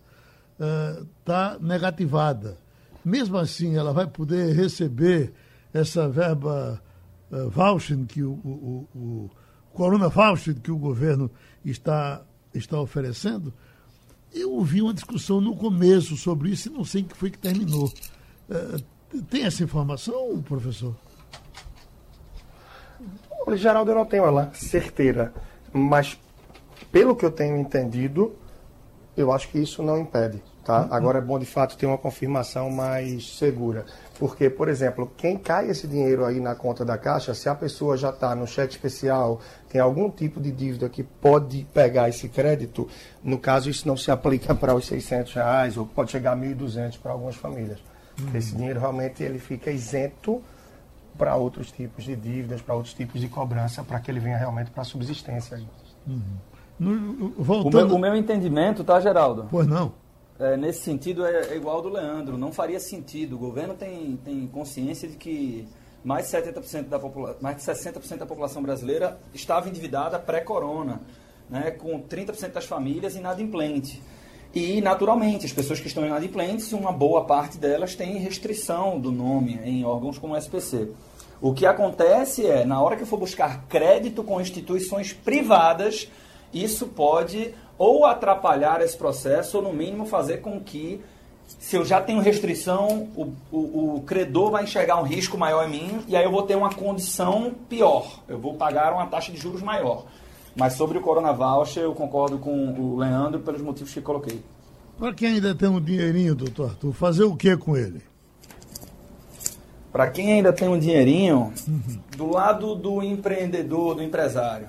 [1.20, 2.58] Está ah, negativada.
[3.04, 5.32] Mesmo assim, ela vai poder receber
[5.72, 6.82] essa verba
[7.30, 9.30] uh, voucher que o, o, o,
[9.72, 11.30] Corona Voucher que o governo
[11.64, 13.54] está, está oferecendo,
[14.34, 17.92] eu ouvi uma discussão no começo sobre isso e não sei que foi que terminou.
[18.48, 20.94] Uh, tem essa informação, professor?
[23.48, 25.32] Olha, Geraldo, eu não tenho ela certeira,
[25.72, 26.20] mas
[26.92, 28.36] pelo que eu tenho entendido,
[29.16, 30.42] eu acho que isso não impede.
[30.62, 30.82] Tá?
[30.82, 30.88] Uhum.
[30.92, 33.86] Agora é bom de fato ter uma confirmação mais segura.
[34.18, 37.96] Porque, por exemplo, quem cai esse dinheiro aí na conta da Caixa, se a pessoa
[37.96, 42.86] já está no cheque especial, tem algum tipo de dívida que pode pegar esse crédito,
[43.24, 46.98] no caso isso não se aplica para os 600 reais ou pode chegar a 1.200
[47.00, 47.78] para algumas famílias.
[48.20, 48.36] Uhum.
[48.36, 50.42] Esse dinheiro realmente ele fica isento
[51.18, 54.70] para outros tipos de dívidas, para outros tipos de cobrança, para que ele venha realmente
[54.70, 55.60] para a subsistência.
[56.06, 56.22] Uhum.
[56.78, 57.82] No, voltando...
[57.82, 59.48] o, meu, o meu entendimento, tá, Geraldo?
[59.50, 59.92] Pois não
[60.38, 62.38] é, nesse sentido é, é igual ao do Leandro.
[62.38, 63.34] Não faria sentido.
[63.34, 65.66] O governo tem, tem consciência de que
[66.04, 71.00] mais de 70% da popula mais de 60% da população brasileira estava endividada pré-corona,
[71.50, 74.00] né, com 30% das famílias inadimplente.
[74.54, 79.60] E, naturalmente, as pessoas que estão inadimplentes, uma boa parte delas tem restrição do nome
[79.62, 80.88] em órgãos como o SPC.
[81.40, 86.08] O que acontece é, na hora que eu for buscar crédito com instituições privadas,
[86.52, 91.00] isso pode ou atrapalhar esse processo, ou no mínimo fazer com que,
[91.46, 95.70] se eu já tenho restrição, o, o, o, credor vai enxergar um risco maior em
[95.70, 98.20] mim e aí eu vou ter uma condição pior.
[98.26, 100.06] Eu vou pagar uma taxa de juros maior.
[100.56, 104.42] Mas sobre o Corona Voucher, eu concordo com o Leandro pelos motivos que coloquei.
[104.98, 108.02] Para quem ainda tem um dinheirinho, doutor Arthur, fazer o que com ele?
[109.92, 112.00] Para quem ainda tem um dinheirinho, uhum.
[112.16, 114.68] do lado do empreendedor, do empresário,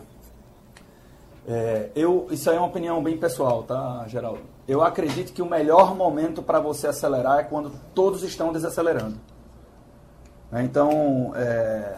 [1.48, 4.42] é, eu, isso aí é uma opinião bem pessoal, tá, Geraldo?
[4.68, 9.20] Eu acredito que o melhor momento para você acelerar é quando todos estão desacelerando.
[10.52, 11.96] Né, então, é,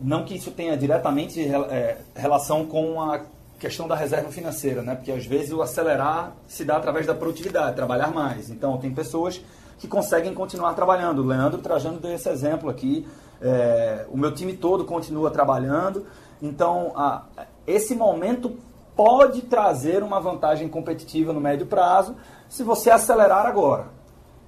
[0.00, 3.20] não que isso tenha diretamente é, relação com a
[3.58, 4.94] questão da reserva financeira, né?
[4.94, 8.50] Porque às vezes o acelerar se dá através da produtividade, trabalhar mais.
[8.50, 9.40] Então, tem pessoas
[9.78, 11.20] que conseguem continuar trabalhando.
[11.20, 13.06] O Leandro trazendo esse exemplo aqui.
[13.40, 16.06] É, o meu time todo continua trabalhando.
[16.42, 17.24] Então, a,
[17.66, 18.56] esse momento
[18.96, 22.14] pode trazer uma vantagem competitiva no médio prazo
[22.48, 23.86] se você acelerar agora.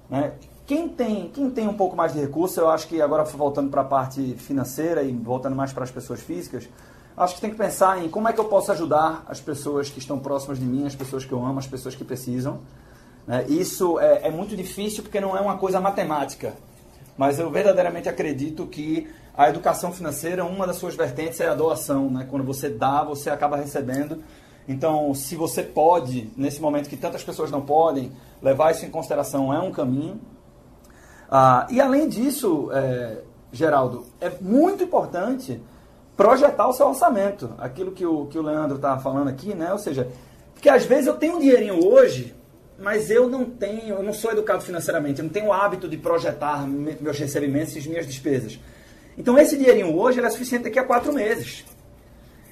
[0.09, 0.33] Né?
[0.67, 3.81] Quem, tem, quem tem um pouco mais de recurso, eu acho que agora voltando para
[3.81, 6.67] a parte financeira e voltando mais para as pessoas físicas,
[7.15, 9.99] acho que tem que pensar em como é que eu posso ajudar as pessoas que
[9.99, 12.59] estão próximas de mim, as pessoas que eu amo, as pessoas que precisam.
[13.25, 13.45] Né?
[13.47, 16.53] Isso é, é muito difícil porque não é uma coisa matemática,
[17.17, 22.09] mas eu verdadeiramente acredito que a educação financeira, uma das suas vertentes é a doação,
[22.09, 22.27] né?
[22.29, 24.21] Quando você dá, você acaba recebendo.
[24.67, 29.53] Então, se você pode, nesse momento que tantas pessoas não podem, levar isso em consideração
[29.53, 30.19] é um caminho.
[31.29, 33.17] Ah, e além disso, é,
[33.51, 35.61] Geraldo, é muito importante
[36.15, 37.53] projetar o seu orçamento.
[37.57, 39.71] Aquilo que o, que o Leandro está falando aqui, né?
[39.71, 40.07] Ou seja,
[40.53, 42.33] porque às vezes eu tenho um dinheirinho hoje,
[42.79, 45.97] mas eu não tenho, eu não sou educado financeiramente, eu não tenho o hábito de
[45.97, 48.59] projetar meus recebimentos e minhas despesas.
[49.17, 51.65] Então esse dinheirinho hoje é suficiente daqui a quatro meses.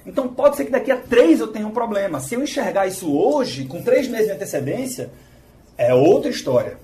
[0.04, 2.20] Então pode ser que daqui a três eu tenha um problema.
[2.20, 5.10] Se eu enxergar isso hoje, com três meses de antecedência,
[5.76, 6.78] é outra história.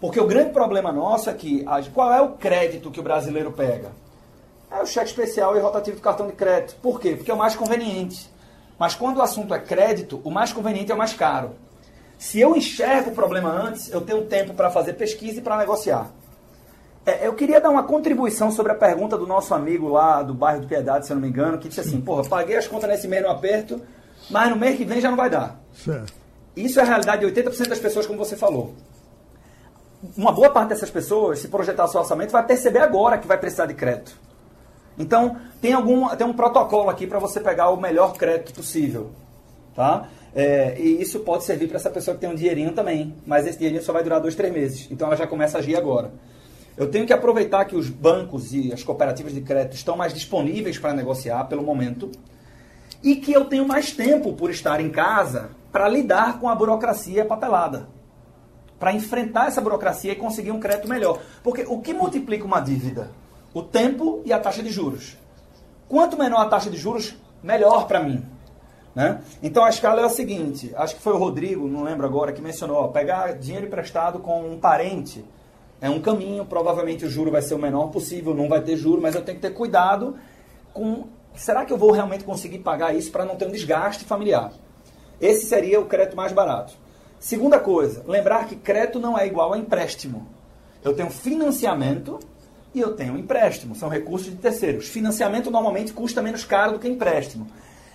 [0.00, 3.92] Porque o grande problema nosso é que qual é o crédito que o brasileiro pega?
[4.70, 6.76] É o cheque especial e rotativo do cartão de crédito.
[6.82, 7.14] Por quê?
[7.16, 8.30] Porque é o mais conveniente.
[8.78, 11.52] Mas quando o assunto é crédito, o mais conveniente é o mais caro.
[12.18, 16.10] Se eu enxergo o problema antes, eu tenho tempo para fazer pesquisa e para negociar.
[17.06, 20.62] É, eu queria dar uma contribuição sobre a pergunta do nosso amigo lá do bairro
[20.62, 23.06] do Piedade, se eu não me engano, que disse assim: porra, paguei as contas nesse
[23.06, 23.80] mês no aperto,
[24.30, 25.60] mas no mês que vem já não vai dar.
[25.72, 26.12] Certo.
[26.56, 28.74] Isso é a realidade de 80% das pessoas, como você falou.
[30.16, 33.66] Uma boa parte dessas pessoas, se projetar seu orçamento, vai perceber agora que vai precisar
[33.66, 34.18] de crédito.
[34.98, 39.10] Então, tem, algum, tem um protocolo aqui para você pegar o melhor crédito possível.
[39.74, 40.08] Tá?
[40.34, 43.58] É, e isso pode servir para essa pessoa que tem um dinheirinho também, mas esse
[43.58, 44.88] dinheirinho só vai durar dois, três meses.
[44.90, 46.12] Então ela já começa a agir agora.
[46.76, 50.76] Eu tenho que aproveitar que os bancos e as cooperativas de crédito estão mais disponíveis
[50.76, 52.10] para negociar pelo momento
[53.02, 57.24] e que eu tenho mais tempo por estar em casa para lidar com a burocracia
[57.24, 57.88] papelada.
[58.84, 61.18] Para enfrentar essa burocracia e conseguir um crédito melhor.
[61.42, 63.10] Porque o que multiplica uma dívida?
[63.54, 65.16] O tempo e a taxa de juros.
[65.88, 68.22] Quanto menor a taxa de juros, melhor para mim.
[68.94, 69.22] Né?
[69.42, 72.42] Então a escala é a seguinte: acho que foi o Rodrigo, não lembro agora, que
[72.42, 75.24] mencionou: ó, pegar dinheiro emprestado com um parente
[75.80, 79.00] é um caminho, provavelmente o juro vai ser o menor possível, não vai ter juro,
[79.00, 80.14] mas eu tenho que ter cuidado
[80.74, 81.06] com.
[81.34, 84.52] Será que eu vou realmente conseguir pagar isso para não ter um desgaste familiar?
[85.18, 86.83] Esse seria o crédito mais barato.
[87.18, 90.26] Segunda coisa, lembrar que crédito não é igual a empréstimo.
[90.82, 92.18] Eu tenho financiamento
[92.74, 94.88] e eu tenho empréstimo, são recursos de terceiros.
[94.88, 97.46] Financiamento normalmente custa menos caro do que empréstimo.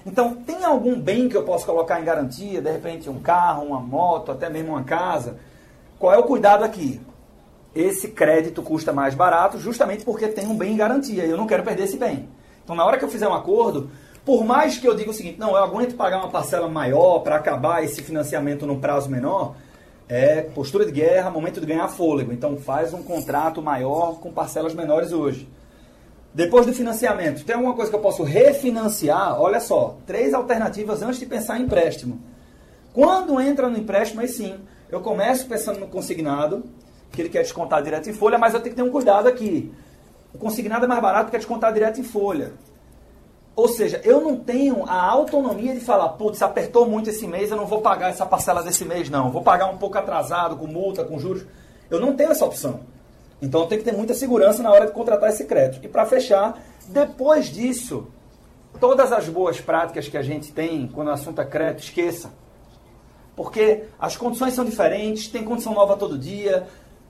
[0.05, 2.62] Então, tem algum bem que eu posso colocar em garantia?
[2.62, 5.38] De repente, um carro, uma moto, até mesmo uma casa.
[5.99, 7.01] Qual é o cuidado aqui?
[7.75, 11.45] Esse crédito custa mais barato justamente porque tem um bem em garantia e eu não
[11.45, 12.29] quero perder esse bem.
[12.63, 13.91] Então, na hora que eu fizer um acordo,
[14.25, 17.36] por mais que eu diga o seguinte, não, eu aguento pagar uma parcela maior para
[17.36, 19.55] acabar esse financiamento no prazo menor,
[20.08, 22.34] é postura de guerra, momento de ganhar fôlego.
[22.34, 25.47] Então, faz um contrato maior com parcelas menores hoje.
[26.34, 29.39] Depois do financiamento, tem alguma coisa que eu posso refinanciar?
[29.39, 32.19] Olha só, três alternativas antes de pensar em empréstimo.
[32.93, 34.60] Quando entra no empréstimo, aí sim,
[34.91, 36.63] eu começo pensando no consignado,
[37.12, 39.71] que ele quer descontar direto em folha, mas eu tenho que ter um cuidado aqui.
[40.34, 42.53] O consignado é mais barato porque é descontar direto em folha.
[43.60, 47.58] Ou seja, eu não tenho a autonomia de falar, putz, apertou muito esse mês, eu
[47.58, 49.34] não vou pagar essa parcela desse mês, não.
[49.34, 51.43] Vou pagar um pouco atrasado, com multa, com juros.
[51.89, 52.80] Eu não tenho essa opção.
[53.41, 55.86] Então tem que ter muita segurança na hora de contratar esse crédito.
[55.86, 58.08] E para fechar, depois disso,
[58.80, 62.32] todas as boas práticas que a gente tem quando o assunto é crédito, esqueça.
[63.36, 66.65] Porque as condições são diferentes, tem condição nova todo dia.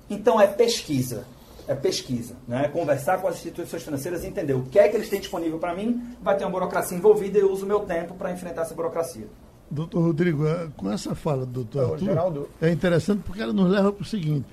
[0.10, 1.28] Então é pesquisa.
[1.70, 2.36] É pesquisa.
[2.48, 2.68] Né?
[2.68, 5.74] Conversar com as instituições financeiras e entender o que é que eles têm disponível para
[5.74, 6.02] mim.
[6.22, 9.28] Vai ter uma burocracia envolvida e eu uso o meu tempo para enfrentar essa burocracia.
[9.70, 12.50] Doutor Rodrigo, é, com essa fala do doutor Arthur, Geraldo.
[12.60, 14.48] é interessante porque ela nos leva para o seguinte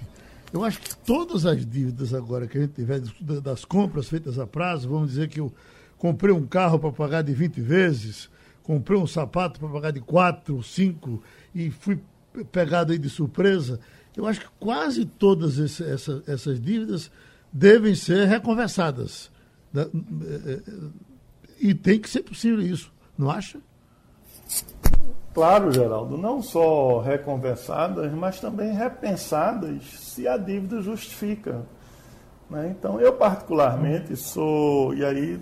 [0.53, 3.01] eu acho que todas as dívidas agora que a gente tiver
[3.43, 5.53] das compras feitas a prazo, vamos dizer que eu
[5.99, 8.31] comprei um carro para pagar de 20 vezes,
[8.63, 11.23] comprei um sapato para pagar de 4, 5
[11.55, 11.99] e fui
[12.51, 13.81] pegado aí de surpresa.
[14.17, 17.11] Eu acho que quase todas esse, essa, essas dívidas
[17.53, 19.31] devem ser reconversadas.
[19.75, 19.89] Eh,
[20.47, 20.61] eh,
[21.61, 23.59] e tem que ser possível isso, não acha?
[25.35, 31.63] Claro, Geraldo, não só reconversadas, mas também repensadas se a dívida justifica.
[32.49, 32.75] Né?
[32.77, 35.39] Então, eu particularmente sou, e aí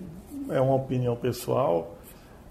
[0.51, 1.97] é uma opinião pessoal,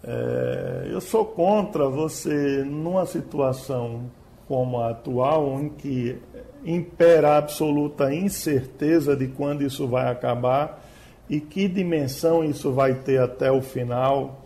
[0.04, 4.10] é, eu sou contra você, numa situação
[4.54, 6.16] como a atual, em que
[6.64, 10.80] impera a absoluta incerteza de quando isso vai acabar
[11.28, 14.44] e que dimensão isso vai ter até o final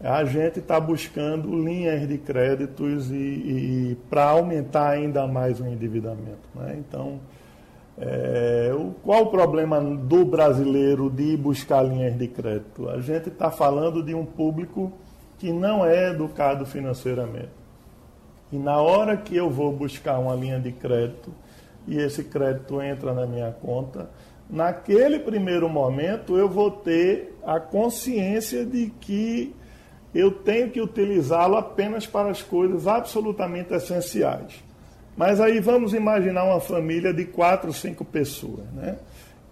[0.00, 6.48] a gente está buscando linhas de créditos e, e para aumentar ainda mais o endividamento.
[6.54, 6.76] Né?
[6.78, 7.18] Então,
[7.98, 12.88] é, o, qual o problema do brasileiro de buscar linhas de crédito?
[12.88, 14.92] A gente está falando de um público
[15.36, 17.57] que não é educado financeiramente.
[18.52, 21.32] E na hora que eu vou buscar uma linha de crédito
[21.86, 24.10] e esse crédito entra na minha conta,
[24.48, 29.54] naquele primeiro momento eu vou ter a consciência de que
[30.14, 34.64] eu tenho que utilizá-lo apenas para as coisas absolutamente essenciais.
[35.16, 38.98] Mas aí vamos imaginar uma família de quatro, cinco pessoas, né?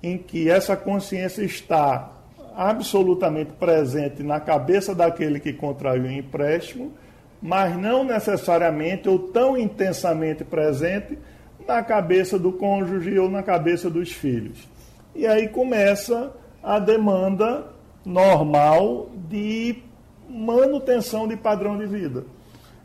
[0.02, 2.12] em que essa consciência está
[2.54, 6.92] absolutamente presente na cabeça daquele que contraiu o empréstimo,
[7.40, 11.18] mas não necessariamente ou tão intensamente presente
[11.66, 14.68] na cabeça do cônjuge ou na cabeça dos filhos.
[15.14, 16.32] E aí começa
[16.62, 17.66] a demanda
[18.04, 19.82] normal de
[20.28, 22.24] manutenção de padrão de vida.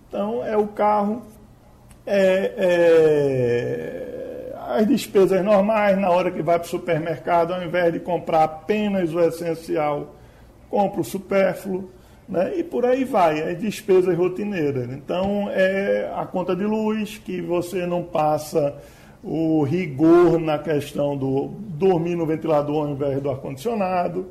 [0.07, 1.23] Então, é o carro,
[2.05, 4.11] é, é,
[4.69, 9.13] as despesas normais, na hora que vai para o supermercado, ao invés de comprar apenas
[9.13, 10.15] o essencial,
[10.69, 11.89] compra o supérfluo.
[12.31, 12.53] Né?
[12.57, 14.89] e por aí vai, as despesas rotineiras.
[14.89, 18.73] Então, é a conta de luz, que você não passa
[19.21, 24.27] o rigor na questão do dormir no ventilador ao invés do ar-condicionado,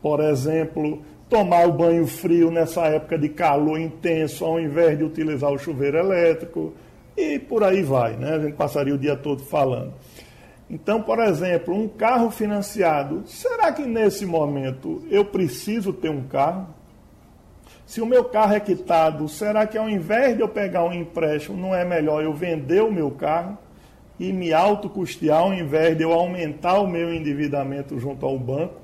[0.00, 5.52] por exemplo, tomar o banho frio nessa época de calor intenso ao invés de utilizar
[5.52, 6.72] o chuveiro elétrico
[7.16, 8.34] e por aí vai, né?
[8.34, 9.92] A gente passaria o dia todo falando.
[10.68, 16.81] Então, por exemplo, um carro financiado, será que nesse momento eu preciso ter um carro?
[17.92, 21.58] Se o meu carro é quitado, será que ao invés de eu pegar um empréstimo,
[21.58, 23.58] não é melhor eu vender o meu carro
[24.18, 28.76] e me autocustear ao invés de eu aumentar o meu endividamento junto ao banco?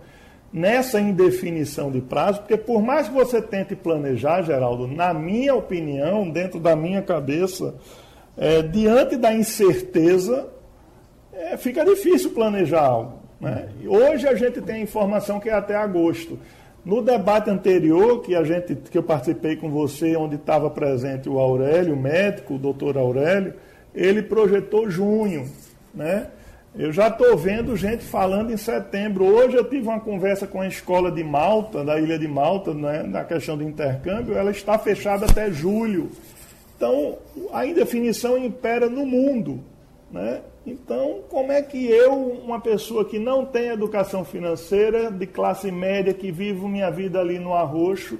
[0.52, 6.28] Nessa indefinição de prazo, porque por mais que você tente planejar, Geraldo, na minha opinião,
[6.28, 7.76] dentro da minha cabeça,
[8.36, 10.50] é, diante da incerteza,
[11.32, 13.20] é, fica difícil planejar algo.
[13.40, 13.70] Né?
[13.86, 16.38] Hoje a gente tem informação que é até agosto.
[16.88, 21.38] No debate anterior que a gente que eu participei com você, onde estava presente o
[21.38, 23.52] Aurélio, o médico, o doutor Aurélio,
[23.94, 25.44] ele projetou junho.
[25.94, 26.28] Né?
[26.74, 29.26] Eu já estou vendo gente falando em setembro.
[29.26, 33.02] Hoje eu tive uma conversa com a escola de Malta, da ilha de Malta, né,
[33.02, 36.10] na questão do intercâmbio, ela está fechada até julho.
[36.74, 37.18] Então,
[37.52, 39.60] a indefinição impera no mundo.
[40.10, 40.40] Né?
[40.70, 46.12] Então, como é que eu, uma pessoa que não tem educação financeira, de classe média,
[46.12, 48.18] que vivo minha vida ali no arroxo,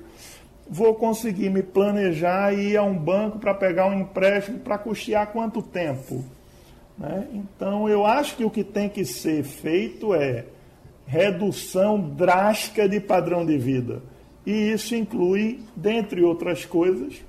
[0.67, 5.31] vou conseguir me planejar e ir a um banco para pegar um empréstimo para custear
[5.31, 6.25] quanto tempo?
[6.97, 7.29] Né?
[7.35, 10.47] Então, eu acho que o que tem que ser feito é
[11.07, 14.03] redução drástica de padrão de vida.
[14.47, 17.23] E isso inclui, dentre outras coisas,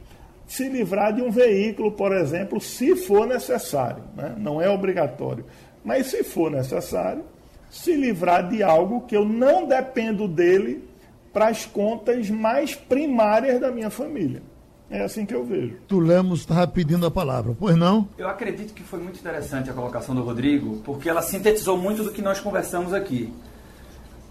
[0.49, 4.03] se livrar de um veículo, por exemplo, se for necessário.
[4.15, 4.33] Né?
[4.35, 5.45] Não é obrigatório.
[5.85, 7.23] Mas se for necessário,
[7.69, 10.83] se livrar de algo que eu não dependo dele
[11.31, 14.41] para as contas mais primárias da minha família.
[14.89, 15.77] É assim que eu vejo.
[15.87, 18.09] Tu Lemos estava pedindo a palavra, pois não?
[18.17, 22.11] Eu acredito que foi muito interessante a colocação do Rodrigo, porque ela sintetizou muito do
[22.11, 23.31] que nós conversamos aqui.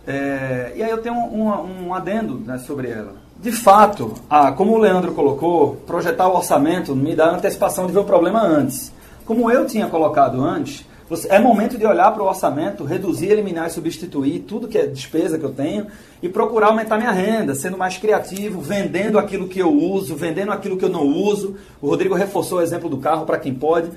[0.05, 3.28] É, e aí eu tenho um, um adendo né, sobre ela.
[3.41, 8.01] De fato, ah, como o Leandro colocou, projetar o orçamento me dá antecipação de ver
[8.01, 8.93] o problema antes.
[9.24, 10.84] Como eu tinha colocado antes,
[11.28, 15.39] é momento de olhar para o orçamento, reduzir, eliminar e substituir tudo que é despesa
[15.39, 15.86] que eu tenho
[16.20, 20.76] e procurar aumentar minha renda, sendo mais criativo, vendendo aquilo que eu uso, vendendo aquilo
[20.76, 21.57] que eu não uso.
[21.80, 23.91] O Rodrigo reforçou o exemplo do carro para quem pode.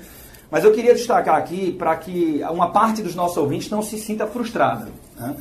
[0.52, 4.24] Mas eu queria destacar aqui para que uma parte dos nossos ouvintes não se sinta
[4.24, 4.88] frustrada.
[5.18, 5.34] Né?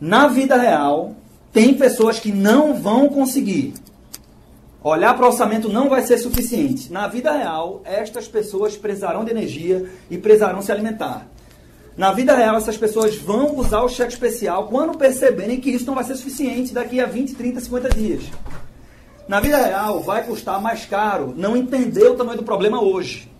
[0.00, 1.14] Na vida real,
[1.52, 3.74] tem pessoas que não vão conseguir.
[4.82, 6.92] Olhar para o orçamento não vai ser suficiente.
[6.92, 11.26] Na vida real, estas pessoas precisarão de energia e precisarão se alimentar.
[11.96, 15.94] Na vida real, essas pessoas vão usar o cheque especial quando perceberem que isso não
[15.94, 18.24] vai ser suficiente daqui a 20, 30, 50 dias.
[19.28, 23.30] Na vida real, vai custar mais caro não entender o tamanho do problema hoje.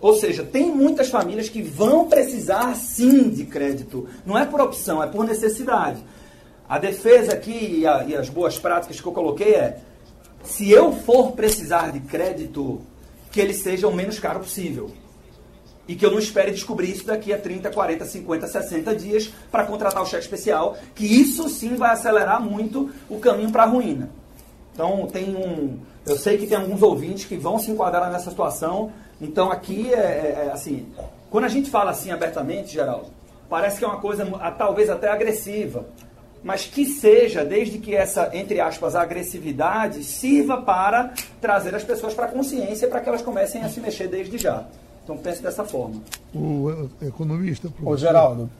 [0.00, 4.08] Ou seja, tem muitas famílias que vão precisar sim de crédito.
[4.24, 6.02] Não é por opção, é por necessidade.
[6.72, 9.76] A defesa aqui e, a, e as boas práticas que eu coloquei é:
[10.42, 12.80] se eu for precisar de crédito,
[13.30, 14.90] que ele seja o menos caro possível.
[15.86, 19.66] E que eu não espere descobrir isso daqui a 30, 40, 50, 60 dias para
[19.66, 24.08] contratar o cheque especial, que isso sim vai acelerar muito o caminho para a ruína.
[24.72, 25.78] Então, tem um.
[26.06, 28.90] Eu sei que tem alguns ouvintes que vão se enquadrar nessa situação.
[29.20, 30.86] Então, aqui é, é, é assim.
[31.28, 33.08] Quando a gente fala assim abertamente, Geraldo,
[33.46, 34.24] parece que é uma coisa
[34.56, 35.84] talvez até agressiva
[36.42, 42.26] mas que seja, desde que essa, entre aspas, agressividade sirva para trazer as pessoas para
[42.26, 44.66] a consciência para que elas comecem a se mexer desde já.
[45.04, 46.02] Então pense dessa forma.
[46.34, 47.68] O economista.
[47.68, 48.50] Professor, Ô, Geraldo.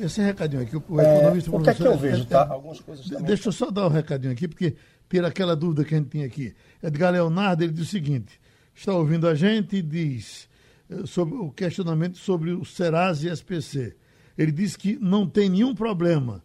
[0.00, 1.56] Esse recadinho aqui, o é, economista.
[1.56, 2.46] O que é que eu vejo, tá?
[2.48, 3.24] Algumas coisas também.
[3.24, 4.76] Deixa eu só dar um recadinho aqui, porque
[5.08, 6.54] pela aquela dúvida que a gente tinha aqui.
[6.82, 8.40] Edgar Leonardo, ele diz o seguinte:
[8.74, 10.48] está ouvindo a gente e diz
[10.88, 13.96] eh, sobre o questionamento sobre o Serasa e SPC.
[14.38, 16.42] Ele diz que não tem nenhum problema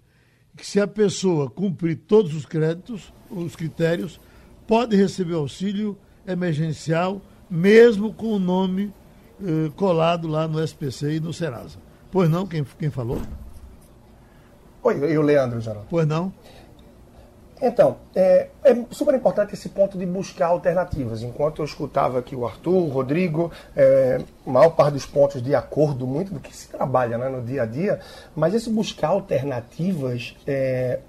[0.61, 4.21] que se a pessoa cumprir todos os créditos, os critérios,
[4.67, 5.97] pode receber auxílio
[6.27, 8.93] emergencial, mesmo com o nome
[9.43, 11.79] eh, colado lá no SPC e no Serasa.
[12.11, 13.19] Pois não, quem, quem falou?
[14.83, 15.87] Oi, eu, Leandro, Geraldo.
[15.89, 16.31] Pois não?
[17.61, 21.21] Então, é, é, super importante esse ponto de buscar alternativas.
[21.21, 25.53] Enquanto eu escutava aqui o Arthur, o Rodrigo, é, a maior parte dos pontos de
[25.53, 27.99] acordo, muito do que se trabalha né, no dia a dia,
[28.35, 30.99] mas esse buscar alternativas, é,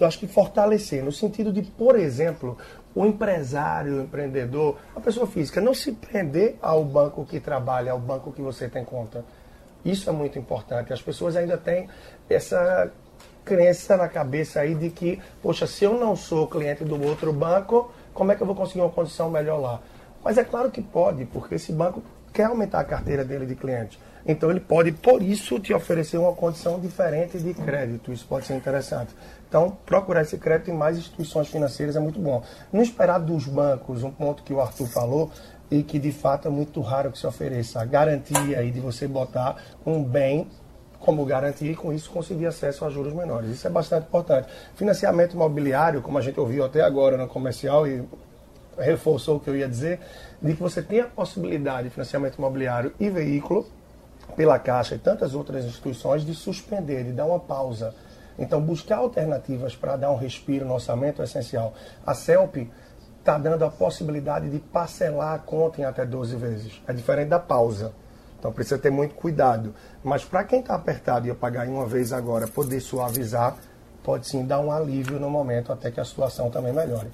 [0.00, 2.58] eu acho que fortalecer, no sentido de, por exemplo,
[2.92, 7.98] o empresário, o empreendedor, a pessoa física, não se prender ao banco que trabalha, ao
[8.00, 9.24] banco que você tem conta.
[9.84, 10.92] Isso é muito importante.
[10.92, 11.88] As pessoas ainda têm
[12.28, 12.90] essa
[13.46, 17.92] crença na cabeça aí de que, poxa, se eu não sou cliente do outro banco,
[18.12, 19.80] como é que eu vou conseguir uma condição melhor lá?
[20.22, 23.98] Mas é claro que pode, porque esse banco quer aumentar a carteira dele de clientes.
[24.26, 28.12] Então ele pode, por isso, te oferecer uma condição diferente de crédito.
[28.12, 29.14] Isso pode ser interessante.
[29.48, 32.42] Então, procurar esse crédito em mais instituições financeiras é muito bom.
[32.72, 35.30] Não esperar dos bancos, um ponto que o Arthur falou,
[35.70, 39.06] e que de fato é muito raro que se ofereça a garantia aí de você
[39.06, 40.48] botar um bem
[41.00, 43.50] como garantia e com isso conseguir acesso a juros menores.
[43.50, 44.48] Isso é bastante importante.
[44.74, 48.04] Financiamento imobiliário, como a gente ouviu até agora no comercial e
[48.78, 50.00] reforçou o que eu ia dizer,
[50.40, 53.66] de que você tem a possibilidade de financiamento imobiliário e veículo
[54.36, 57.94] pela Caixa e tantas outras instituições de suspender, de dar uma pausa.
[58.38, 61.72] Então, buscar alternativas para dar um respiro no orçamento é essencial.
[62.04, 62.68] A CELP
[63.18, 66.82] está dando a possibilidade de parcelar a conta em até 12 vezes.
[66.86, 67.92] É diferente da pausa.
[68.38, 69.74] Então, precisa ter muito cuidado.
[70.04, 73.56] Mas para quem está apertado e pagar em uma vez agora, poder suavizar,
[74.02, 77.10] pode sim dar um alívio no momento até que a situação também melhore.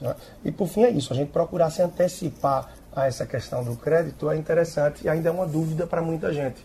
[0.00, 0.14] Né?
[0.44, 4.30] E por fim é isso, a gente procurar se antecipar a essa questão do crédito
[4.30, 6.64] é interessante e ainda é uma dúvida para muita gente.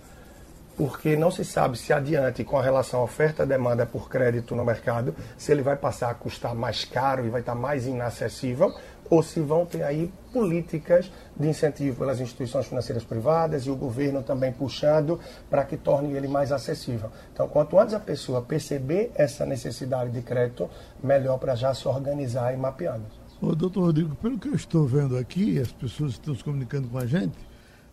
[0.78, 5.52] Porque não se sabe se adiante, com a relação oferta-demanda por crédito no mercado, se
[5.52, 8.74] ele vai passar a custar mais caro e vai estar mais inacessível,
[9.10, 14.24] ou se vão ter aí políticas de incentivo pelas instituições financeiras privadas e o governo
[14.24, 15.20] também puxando
[15.50, 17.10] para que torne ele mais acessível.
[17.34, 20.70] Então, quanto antes a pessoa perceber essa necessidade de crédito,
[21.04, 23.06] melhor para já se organizar e mapeando.
[23.42, 26.98] Ô, doutor Rodrigo, pelo que eu estou vendo aqui, as pessoas estão se comunicando com
[26.98, 27.38] a gente,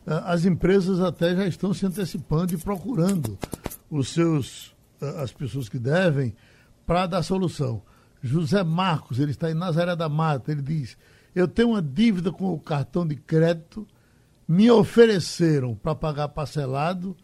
[0.07, 3.39] ah, as empresas até já estão se antecipando e procurando
[3.91, 6.35] os seus, ah, as pessoas que devem
[6.87, 7.83] para dar solução.
[8.23, 10.97] José Marcos, ele está em Nazaré da Mata, ele diz:
[11.35, 13.87] Eu tenho uma dívida com o cartão de crédito,
[14.47, 17.17] me ofereceram para pagar parcelado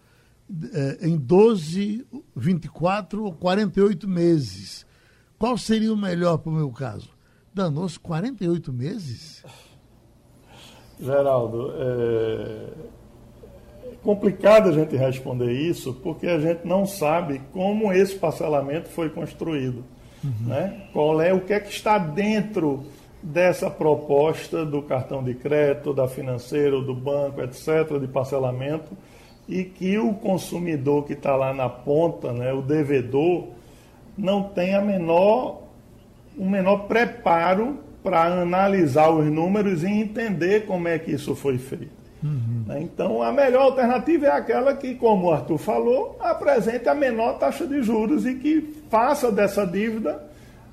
[0.72, 4.86] eh, em 12, 24 ou 48 meses.
[5.38, 7.10] Qual seria o melhor para o meu caso?
[7.52, 9.44] Danou-se 48 meses?
[10.98, 12.88] Geraldo, é
[14.02, 19.84] complicado a gente responder isso porque a gente não sabe como esse parcelamento foi construído.
[20.22, 20.46] Uhum.
[20.46, 20.88] Né?
[20.92, 22.84] Qual é o que é que está dentro
[23.22, 28.96] dessa proposta do cartão de crédito, da financeira, do banco, etc., de parcelamento,
[29.48, 33.48] e que o consumidor que está lá na ponta, né, o devedor,
[34.16, 35.62] não tem a menor,
[36.36, 41.98] o menor preparo para analisar os números e entender como é que isso foi feito.
[42.22, 42.64] Uhum.
[42.66, 42.82] Né?
[42.82, 47.66] Então, a melhor alternativa é aquela que, como o Arthur falou, apresente a menor taxa
[47.66, 50.27] de juros e que faça dessa dívida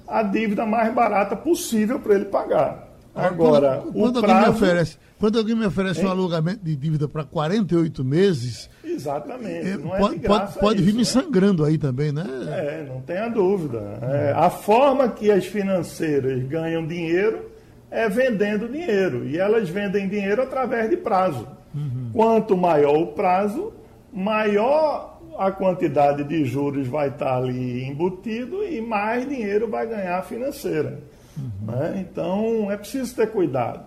[0.07, 2.85] a dívida mais barata possível para ele pagar.
[3.15, 4.35] Agora, quando, quando, prazo...
[4.35, 6.05] alguém, me oferece, quando alguém me oferece hein?
[6.05, 8.69] um alugamento de dívida para 48 meses.
[8.83, 9.69] Exatamente.
[9.69, 11.05] É, pode, pode, pode vir me né?
[11.05, 12.25] sangrando aí também, né?
[12.49, 13.99] É, não tenha dúvida.
[14.01, 17.49] É, a forma que as financeiras ganham dinheiro
[17.89, 19.25] é vendendo dinheiro.
[19.25, 21.47] E elas vendem dinheiro através de prazo.
[21.73, 22.09] Uhum.
[22.11, 23.73] Quanto maior o prazo,
[24.11, 30.99] maior a quantidade de juros vai estar ali embutido e mais dinheiro vai ganhar financeira.
[31.37, 31.71] Uhum.
[31.71, 32.05] Né?
[32.09, 33.85] Então é preciso ter cuidado.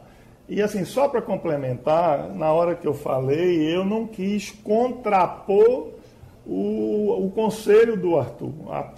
[0.48, 5.90] E assim, só para complementar, na hora que eu falei, eu não quis contrapor
[6.46, 8.52] o, o conselho do Arthur,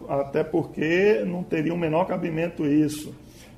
[0.09, 3.13] até porque não teria o menor cabimento isso.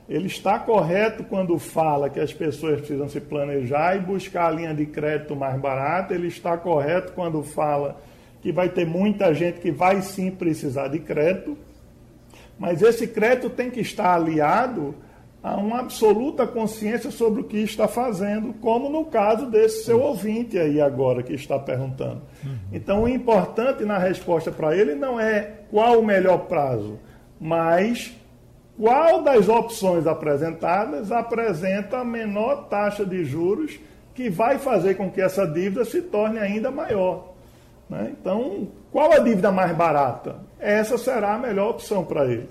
[0.08, 4.74] Ele está correto quando fala que as pessoas precisam se planejar e buscar a linha
[4.74, 6.14] de crédito mais barata.
[6.14, 8.00] Ele está correto quando fala
[8.42, 11.56] que vai ter muita gente que vai sim precisar de crédito.
[12.58, 14.94] Mas esse crédito tem que estar aliado
[15.42, 20.58] a uma absoluta consciência sobre o que está fazendo, como no caso desse seu ouvinte
[20.58, 22.22] aí agora que está perguntando.
[22.44, 22.56] Uhum.
[22.72, 26.98] Então, o importante na resposta para ele não é qual o melhor prazo,
[27.40, 28.14] mas
[28.78, 33.80] qual das opções apresentadas apresenta a menor taxa de juros
[34.14, 37.31] que vai fazer com que essa dívida se torne ainda maior.
[37.92, 38.14] Né?
[38.18, 40.36] Então, qual a dívida mais barata?
[40.58, 42.48] Essa será a melhor opção para ele.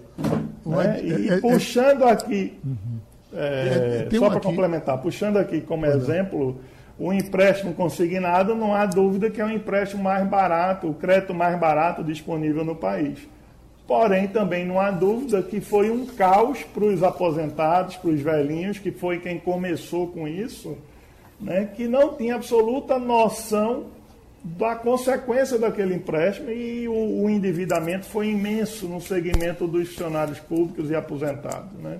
[0.64, 1.02] Né?
[1.04, 3.00] E é, é, é, puxando aqui, uhum.
[3.34, 6.62] é, só para complementar, puxando aqui como exemplo,
[7.00, 11.60] o empréstimo consignado, não há dúvida que é o empréstimo mais barato, o crédito mais
[11.60, 13.18] barato disponível no país.
[13.88, 18.78] Porém, também não há dúvida que foi um caos para os aposentados, para os velhinhos,
[18.78, 20.78] que foi quem começou com isso,
[21.40, 23.88] né, que não tinha absoluta noção
[24.44, 30.90] da consequência daquele empréstimo e o, o endividamento foi imenso no segmento dos funcionários públicos
[30.90, 31.74] e aposentados.
[31.80, 32.00] Né?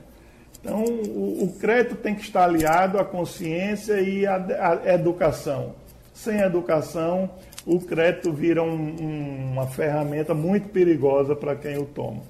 [0.60, 5.76] Então, o, o, crédito tem que estar aliado à consciência e à, à educação.
[6.14, 7.30] Sem educação,
[7.66, 12.22] o crédito vira um, um, uma ferramenta muito perigosa para quem o toma.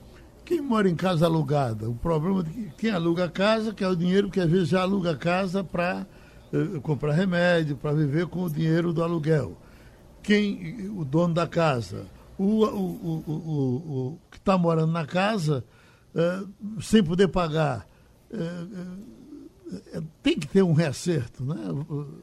[0.43, 3.95] Quem mora em casa alugada, o problema é que quem aluga a casa quer o
[3.95, 6.05] dinheiro que às vezes já aluga a casa para
[6.51, 9.55] uh, comprar remédio, para viver com o dinheiro do aluguel.
[10.23, 12.05] Quem, o dono da casa,
[12.37, 15.63] o, o, o, o, que está morando na casa,
[16.15, 17.87] uh, sem poder pagar,
[18.31, 19.21] uh,
[20.21, 21.55] tem que ter um reacerto, né?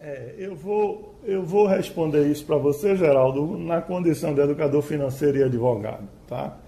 [0.00, 5.38] É, eu, vou, eu vou responder isso para você, Geraldo, na condição de educador financeiro
[5.38, 6.58] e advogado, tá?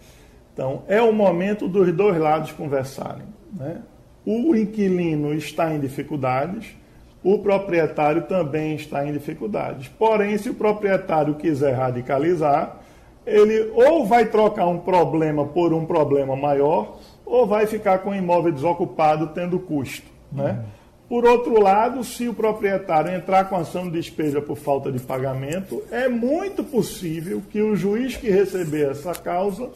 [0.52, 3.26] Então, é o momento dos dois lados conversarem.
[3.52, 3.82] Né?
[4.24, 6.76] O inquilino está em dificuldades,
[7.22, 9.88] o proprietário também está em dificuldades.
[9.88, 12.78] Porém, se o proprietário quiser radicalizar,
[13.26, 18.14] ele ou vai trocar um problema por um problema maior, ou vai ficar com o
[18.14, 20.06] imóvel desocupado tendo custo.
[20.32, 20.50] Né?
[20.50, 20.80] Uhum.
[21.08, 25.82] Por outro lado, se o proprietário entrar com ação de despesa por falta de pagamento,
[25.90, 29.70] é muito possível que o juiz que receber essa causa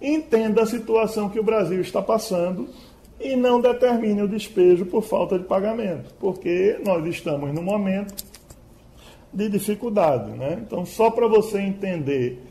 [0.00, 2.68] entenda a situação que o Brasil está passando
[3.20, 8.14] e não determine o despejo por falta de pagamento, porque nós estamos num momento
[9.32, 10.30] de dificuldade.
[10.32, 10.58] Né?
[10.60, 12.42] Então, só para você entender,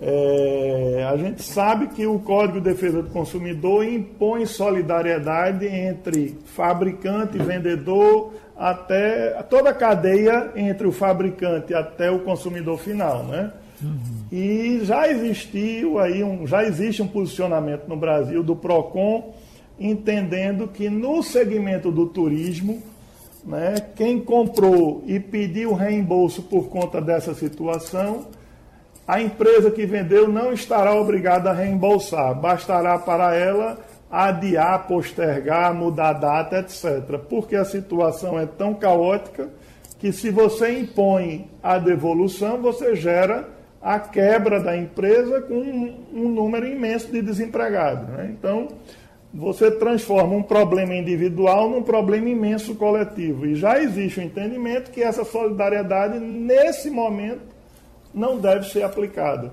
[0.00, 7.36] é, a gente sabe que o Código de Defesa do Consumidor impõe solidariedade entre fabricante
[7.36, 13.24] e vendedor, até toda a cadeia entre o fabricante até o consumidor final.
[13.24, 13.52] Né?
[13.82, 13.98] Uhum.
[14.32, 19.34] E já existiu aí um, já existe um posicionamento no Brasil do Procon
[19.78, 22.82] entendendo que no segmento do turismo,
[23.44, 28.26] né, quem comprou e pediu reembolso por conta dessa situação,
[29.06, 33.78] a empresa que vendeu não estará obrigada a reembolsar, bastará para ela
[34.10, 37.18] adiar, postergar, mudar data, etc.
[37.28, 39.50] Porque a situação é tão caótica
[39.98, 43.48] que se você impõe a devolução, você gera
[43.82, 48.08] a quebra da empresa com um, um número imenso de desempregados.
[48.08, 48.34] Né?
[48.38, 48.68] Então,
[49.34, 53.46] você transforma um problema individual num problema imenso coletivo.
[53.46, 57.42] E já existe o um entendimento que essa solidariedade, nesse momento,
[58.14, 59.52] não deve ser aplicada.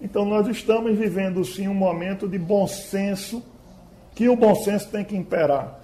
[0.00, 3.40] Então, nós estamos vivendo, sim, um momento de bom senso,
[4.12, 5.80] que o bom senso tem que imperar.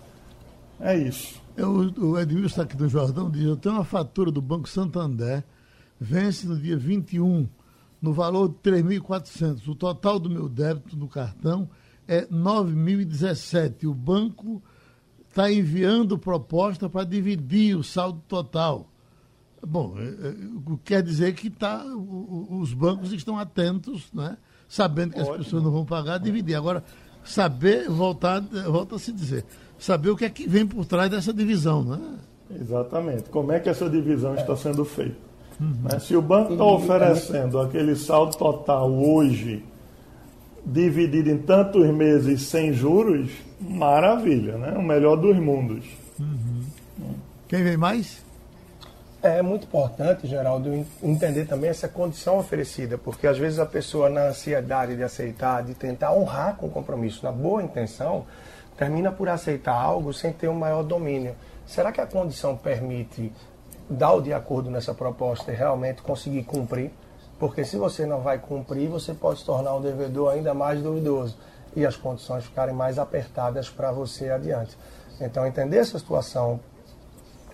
[0.80, 1.40] É isso.
[1.56, 5.44] Eu, o Edmilson aqui do Jordão diz: eu tenho uma fatura do Banco Santander,
[6.00, 7.46] vence no dia 21
[8.02, 9.68] no valor de 3.400.
[9.68, 11.68] O total do meu débito no cartão
[12.08, 13.84] é 9.017.
[13.86, 14.62] O banco
[15.28, 18.88] está enviando proposta para dividir o saldo total.
[19.64, 20.34] Bom, é, é,
[20.84, 24.36] quer dizer que tá, os bancos estão atentos, né?
[24.68, 25.34] sabendo que Ótimo.
[25.34, 26.54] as pessoas não vão pagar, dividir.
[26.54, 26.82] Agora,
[27.24, 29.44] saber, voltar, volta a se dizer,
[29.78, 31.82] saber o que é que vem por trás dessa divisão.
[31.82, 31.98] Né?
[32.60, 33.28] Exatamente.
[33.30, 35.16] Como é que essa divisão está sendo feita?
[35.60, 35.74] Uhum.
[35.82, 35.98] Né?
[35.98, 39.64] Se o banco está oferecendo aquele saldo total hoje,
[40.64, 43.30] dividido em tantos meses sem juros,
[43.60, 44.72] maravilha, né?
[44.76, 45.84] O melhor dos mundos.
[46.18, 46.62] Uhum.
[47.48, 48.22] Quem vem mais?
[49.20, 54.28] É muito importante, Geraldo, entender também essa condição oferecida, porque às vezes a pessoa, na
[54.28, 58.26] ansiedade de aceitar, de tentar honrar com o compromisso, na boa intenção,
[58.76, 61.34] termina por aceitar algo sem ter um maior domínio.
[61.66, 63.32] Será que a condição permite
[63.90, 66.92] dar o de acordo nessa proposta e realmente conseguir cumprir,
[67.38, 71.36] porque se você não vai cumprir, você pode se tornar um devedor ainda mais duvidoso
[71.76, 74.76] e as condições ficarem mais apertadas para você adiante.
[75.20, 76.58] Então, entender essa situação,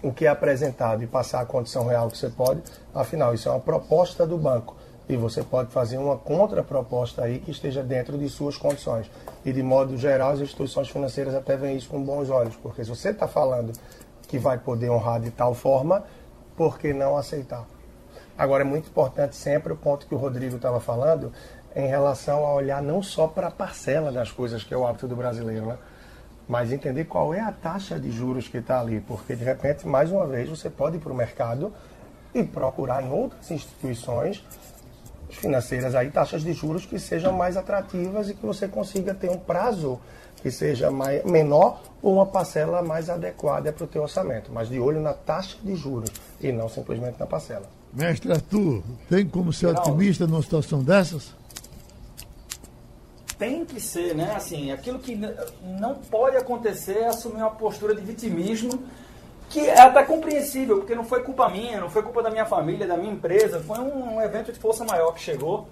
[0.03, 2.63] o que é apresentado e passar a condição real que você pode,
[2.95, 4.77] afinal, isso é uma proposta do banco
[5.09, 9.11] e você pode fazer uma contraproposta aí que esteja dentro de suas condições.
[9.45, 12.91] E de modo geral, as instituições financeiras até veem isso com bons olhos, porque se
[12.91, 13.73] você está falando
[14.29, 16.05] que vai poder honrar de tal forma,
[16.57, 17.74] por que não aceitar?
[18.37, 21.33] Agora, é muito importante sempre o ponto que o Rodrigo estava falando
[21.75, 25.07] em relação a olhar não só para a parcela das coisas, que é o hábito
[25.07, 25.79] do brasileiro, né?
[26.49, 30.11] mas entender qual é a taxa de juros que está ali, porque de repente, mais
[30.11, 31.73] uma vez, você pode ir para o mercado
[32.35, 34.45] e procurar em outras instituições
[35.31, 39.39] financeiras aí taxas de juros que sejam mais atrativas e que você consiga ter um
[39.39, 39.99] prazo
[40.43, 44.79] que seja mais, menor ou uma parcela mais adequada para o teu orçamento, mas de
[44.79, 46.11] olho na taxa de juros
[46.41, 47.84] e não simplesmente na parcela.
[47.95, 51.33] Mestre Arthur, tem como ser Geraldo, otimista numa situação dessas?
[53.39, 54.35] Tem que ser, né?
[54.35, 55.17] Assim, aquilo que
[55.63, 58.83] não pode acontecer é assumir uma postura de vitimismo
[59.49, 62.87] que é até compreensível, porque não foi culpa minha, não foi culpa da minha família,
[62.87, 65.69] da minha empresa, foi um, um evento de força maior que chegou.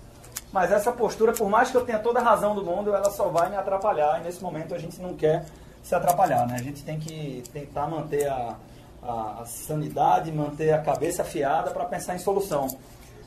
[0.53, 3.29] Mas essa postura, por mais que eu tenha toda a razão do mundo, ela só
[3.29, 4.21] vai me atrapalhar.
[4.21, 5.47] E nesse momento a gente não quer
[5.83, 6.57] se atrapalhar, né?
[6.57, 8.55] A gente tem que tentar manter a,
[9.03, 12.69] a, a sanidade, manter a cabeça afiada para pensar em solução.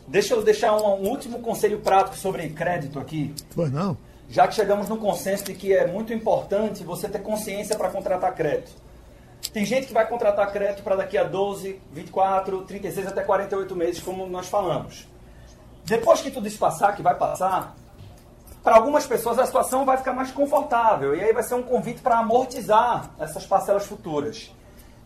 [0.08, 3.34] Deixa eu deixar um, um último conselho prático sobre crédito aqui.
[3.54, 3.98] Pois não?
[4.30, 8.34] Já que chegamos no consenso de que é muito importante você ter consciência para contratar
[8.34, 8.72] crédito.
[9.54, 14.02] Tem gente que vai contratar crédito para daqui a 12, 24, 36 até 48 meses,
[14.02, 15.08] como nós falamos.
[15.84, 17.76] Depois que tudo isso passar, que vai passar,
[18.64, 22.02] para algumas pessoas a situação vai ficar mais confortável e aí vai ser um convite
[22.02, 24.52] para amortizar essas parcelas futuras.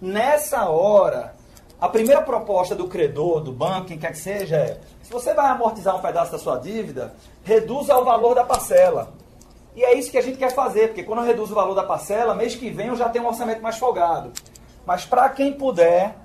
[0.01, 1.35] Nessa hora,
[1.79, 5.47] a primeira proposta do credor, do banco, quem quer que seja, é: se você vai
[5.47, 9.11] amortizar um pedaço da sua dívida, reduza o valor da parcela.
[9.75, 11.83] E é isso que a gente quer fazer, porque quando eu reduzo o valor da
[11.83, 14.31] parcela, mês que vem eu já tenho um orçamento mais folgado.
[14.85, 16.15] Mas para quem puder,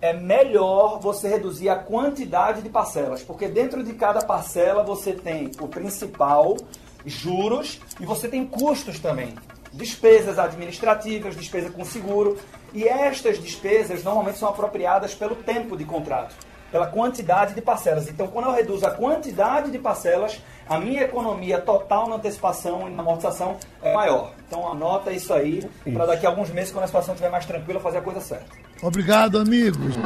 [0.00, 5.50] é melhor você reduzir a quantidade de parcelas, porque dentro de cada parcela você tem
[5.60, 6.56] o principal,
[7.04, 9.34] juros e você tem custos também.
[9.72, 12.38] Despesas administrativas, despesa com seguro.
[12.72, 16.34] E estas despesas normalmente são apropriadas pelo tempo de contrato,
[16.70, 18.08] pela quantidade de parcelas.
[18.08, 22.90] Então, quando eu reduzo a quantidade de parcelas, a minha economia total na antecipação e
[22.92, 24.32] na amortização é maior.
[24.46, 27.80] Então, anota isso aí para daqui a alguns meses, quando a situação estiver mais tranquila,
[27.80, 28.46] fazer a coisa certa.
[28.82, 29.96] Obrigado, amigos.